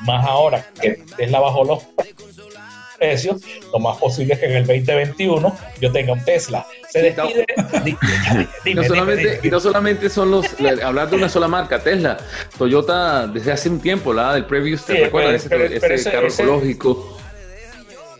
Más 0.00 0.26
ahora 0.26 0.66
que 0.80 0.98
Tesla 1.16 1.40
bajó 1.40 1.64
los 1.64 1.82
precios, 3.04 3.42
lo 3.72 3.78
más 3.78 3.98
posible 3.98 4.34
es 4.34 4.40
que 4.40 4.46
en 4.46 4.56
el 4.56 4.66
2021 4.66 5.56
yo 5.80 5.92
tenga 5.92 6.12
un 6.12 6.24
Tesla. 6.24 6.66
Se 6.88 7.02
despide. 7.02 7.44
y, 8.64 8.74
no 8.74 8.84
solamente, 8.88 9.40
y 9.42 9.48
no 9.48 9.60
solamente 9.60 10.08
son 10.08 10.30
los, 10.30 10.46
hablar 10.82 11.10
de 11.10 11.16
una 11.16 11.28
sola 11.28 11.48
marca, 11.48 11.82
Tesla, 11.82 12.18
Toyota 12.56 13.26
desde 13.26 13.52
hace 13.52 13.68
un 13.68 13.80
tiempo, 13.80 14.12
la 14.12 14.34
del 14.34 14.46
Previous, 14.46 14.84
¿te 14.84 14.94
recuerdas? 14.94 15.46
ese, 15.46 16.10
carro 16.10 16.28
ecológico 16.28 17.18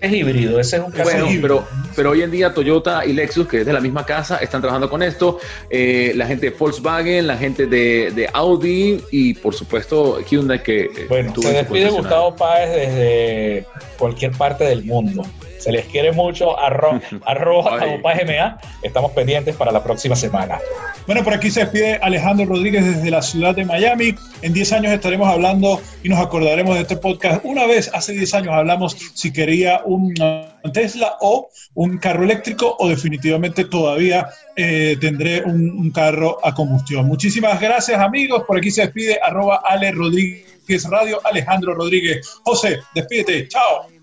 es 0.04 0.12
híbrido, 0.12 0.60
ese 0.60 0.76
es 0.76 0.82
un 0.82 0.90
caso 0.90 1.04
bueno, 1.04 1.26
Pero, 1.40 1.66
pero 1.96 2.10
hoy 2.10 2.22
en 2.22 2.30
día 2.30 2.52
Toyota 2.52 3.04
y 3.04 3.12
Lexus, 3.12 3.46
que 3.48 3.60
es 3.60 3.66
de 3.66 3.72
la 3.72 3.80
misma 3.80 4.04
casa, 4.04 4.36
están 4.36 4.60
trabajando 4.60 4.88
con 4.90 5.02
esto. 5.02 5.38
Eh, 5.70 6.12
la 6.14 6.26
gente 6.26 6.50
de 6.50 6.56
Volkswagen, 6.56 7.26
la 7.26 7.36
gente 7.36 7.66
de, 7.66 8.12
de, 8.14 8.28
Audi 8.32 9.02
y 9.10 9.34
por 9.34 9.54
supuesto 9.54 10.20
Hyundai 10.20 10.62
que... 10.62 10.84
Eh, 10.84 11.06
bueno, 11.08 11.32
se 11.40 11.52
despide 11.52 11.90
Gustavo 11.90 12.34
Páez 12.36 12.70
desde 12.70 13.66
cualquier 13.98 14.32
parte 14.32 14.64
del 14.64 14.84
mundo. 14.84 15.24
Se 15.64 15.72
les 15.72 15.86
quiere 15.86 16.12
mucho. 16.12 16.58
Arro, 16.58 17.00
arroba 17.24 17.78
GMA. 17.78 18.58
Estamos 18.82 19.12
pendientes 19.12 19.56
para 19.56 19.72
la 19.72 19.82
próxima 19.82 20.14
semana. 20.14 20.58
Bueno, 21.06 21.24
por 21.24 21.32
aquí 21.32 21.50
se 21.50 21.60
despide 21.60 21.98
Alejandro 22.02 22.44
Rodríguez 22.44 22.84
desde 22.84 23.10
la 23.10 23.22
ciudad 23.22 23.54
de 23.54 23.64
Miami. 23.64 24.14
En 24.42 24.52
10 24.52 24.72
años 24.74 24.92
estaremos 24.92 25.26
hablando 25.26 25.80
y 26.02 26.10
nos 26.10 26.18
acordaremos 26.18 26.74
de 26.74 26.82
este 26.82 26.98
podcast. 26.98 27.42
Una 27.44 27.66
vez 27.66 27.90
hace 27.94 28.12
10 28.12 28.34
años 28.34 28.52
hablamos 28.52 28.94
si 29.14 29.32
quería 29.32 29.80
un 29.86 30.12
Tesla 30.74 31.16
o 31.22 31.48
un 31.72 31.96
carro 31.96 32.24
eléctrico 32.24 32.76
o 32.78 32.86
definitivamente 32.90 33.64
todavía 33.64 34.28
eh, 34.56 34.98
tendré 35.00 35.44
un, 35.44 35.70
un, 35.70 35.90
carro 35.92 36.40
a 36.44 36.54
combustión. 36.54 37.06
Muchísimas 37.06 37.58
gracias 37.58 37.98
amigos. 37.98 38.42
Por 38.46 38.58
aquí 38.58 38.70
se 38.70 38.82
despide 38.82 39.18
arroba 39.22 39.62
Ale 39.64 39.92
Rodríguez 39.92 40.84
Radio, 40.90 41.20
Alejandro 41.24 41.74
Rodríguez. 41.74 42.38
José, 42.44 42.80
despídete. 42.94 43.48
Chao. 43.48 43.93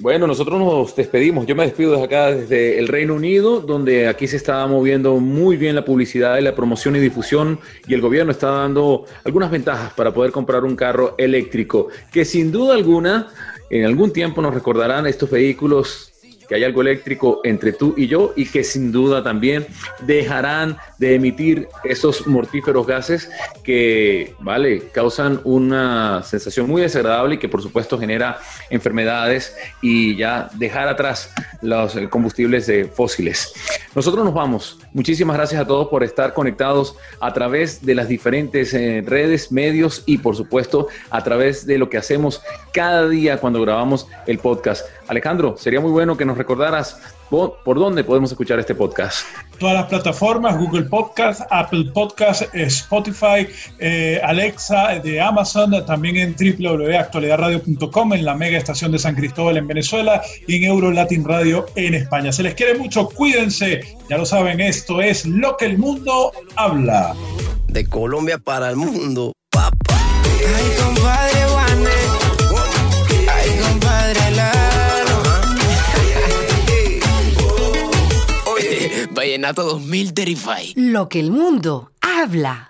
Bueno, 0.00 0.26
nosotros 0.26 0.58
nos 0.58 0.96
despedimos. 0.96 1.46
Yo 1.46 1.54
me 1.54 1.64
despido 1.64 1.92
desde 1.92 2.04
acá, 2.04 2.32
desde 2.32 2.78
el 2.78 2.88
Reino 2.88 3.14
Unido, 3.14 3.60
donde 3.60 4.08
aquí 4.08 4.26
se 4.26 4.36
está 4.36 4.66
moviendo 4.66 5.16
muy 5.16 5.56
bien 5.56 5.74
la 5.74 5.84
publicidad 5.84 6.38
y 6.38 6.42
la 6.42 6.54
promoción 6.54 6.96
y 6.96 7.00
difusión 7.00 7.58
y 7.86 7.94
el 7.94 8.00
gobierno 8.00 8.32
está 8.32 8.50
dando 8.50 9.04
algunas 9.24 9.50
ventajas 9.50 9.92
para 9.92 10.12
poder 10.12 10.32
comprar 10.32 10.64
un 10.64 10.74
carro 10.74 11.14
eléctrico, 11.18 11.88
que 12.10 12.24
sin 12.24 12.50
duda 12.50 12.74
alguna, 12.74 13.28
en 13.68 13.84
algún 13.84 14.12
tiempo 14.12 14.40
nos 14.40 14.54
recordarán 14.54 15.06
estos 15.06 15.30
vehículos 15.30 16.10
que 16.48 16.56
hay 16.56 16.64
algo 16.64 16.80
eléctrico 16.80 17.40
entre 17.44 17.72
tú 17.72 17.94
y 17.96 18.08
yo 18.08 18.32
y 18.34 18.46
que 18.46 18.64
sin 18.64 18.90
duda 18.90 19.22
también 19.22 19.66
dejarán 20.04 20.78
de 21.00 21.14
emitir 21.14 21.66
esos 21.82 22.26
mortíferos 22.26 22.86
gases 22.86 23.30
que, 23.64 24.34
vale, 24.38 24.90
causan 24.92 25.40
una 25.44 26.22
sensación 26.22 26.68
muy 26.68 26.82
desagradable 26.82 27.36
y 27.36 27.38
que 27.38 27.48
por 27.48 27.62
supuesto 27.62 27.98
genera 27.98 28.38
enfermedades 28.68 29.56
y 29.80 30.14
ya 30.16 30.50
dejar 30.56 30.88
atrás 30.88 31.32
los 31.62 31.96
combustibles 32.10 32.66
de 32.66 32.84
fósiles. 32.84 33.54
Nosotros 33.94 34.26
nos 34.26 34.34
vamos. 34.34 34.78
Muchísimas 34.92 35.38
gracias 35.38 35.62
a 35.62 35.66
todos 35.66 35.88
por 35.88 36.04
estar 36.04 36.34
conectados 36.34 36.94
a 37.18 37.32
través 37.32 37.84
de 37.84 37.94
las 37.94 38.06
diferentes 38.06 38.74
eh, 38.74 39.02
redes, 39.04 39.50
medios 39.50 40.02
y 40.04 40.18
por 40.18 40.36
supuesto 40.36 40.88
a 41.08 41.24
través 41.24 41.64
de 41.64 41.78
lo 41.78 41.88
que 41.88 41.96
hacemos 41.96 42.42
cada 42.74 43.08
día 43.08 43.38
cuando 43.38 43.62
grabamos 43.62 44.06
el 44.26 44.38
podcast. 44.38 44.86
Alejandro, 45.08 45.56
sería 45.56 45.80
muy 45.80 45.92
bueno 45.92 46.18
que 46.18 46.26
nos 46.26 46.36
recordaras 46.36 47.00
por, 47.30 47.78
dónde 47.78 48.02
podemos 48.04 48.30
escuchar 48.32 48.58
este 48.58 48.74
podcast. 48.74 49.24
Todas 49.58 49.74
las 49.74 49.86
plataformas, 49.86 50.58
Google 50.58 50.82
Podcast, 50.82 51.42
Apple 51.50 51.90
Podcast, 51.94 52.42
Spotify, 52.52 53.46
eh, 53.78 54.20
Alexa 54.24 54.98
de 54.98 55.20
Amazon, 55.20 55.84
también 55.86 56.16
en 56.16 56.34
www.actualidadradio.com, 56.34 58.12
en 58.14 58.24
la 58.24 58.34
mega 58.34 58.58
estación 58.58 58.90
de 58.90 58.98
San 58.98 59.14
Cristóbal 59.14 59.56
en 59.56 59.68
Venezuela 59.68 60.20
y 60.46 60.56
en 60.56 60.64
Euro 60.64 60.90
Latin 60.90 61.24
Radio 61.24 61.66
en 61.76 61.94
España. 61.94 62.32
Se 62.32 62.42
les 62.42 62.54
quiere 62.54 62.76
mucho, 62.76 63.08
cuídense, 63.08 63.96
ya 64.08 64.18
lo 64.18 64.26
saben, 64.26 64.60
esto 64.60 65.00
es 65.00 65.24
lo 65.24 65.56
que 65.56 65.66
el 65.66 65.78
mundo 65.78 66.32
habla. 66.56 67.14
De 67.68 67.86
Colombia 67.86 68.38
para 68.38 68.70
el 68.70 68.76
mundo, 68.76 69.32
papá. 69.50 70.00
Ay, 70.26 70.84
compadre 70.84 71.40
Vallenato 79.12 79.64
2000 79.64 80.14
Terrify. 80.14 80.72
Lo 80.76 81.08
que 81.08 81.20
el 81.20 81.30
mundo 81.30 81.92
habla. 82.00 82.69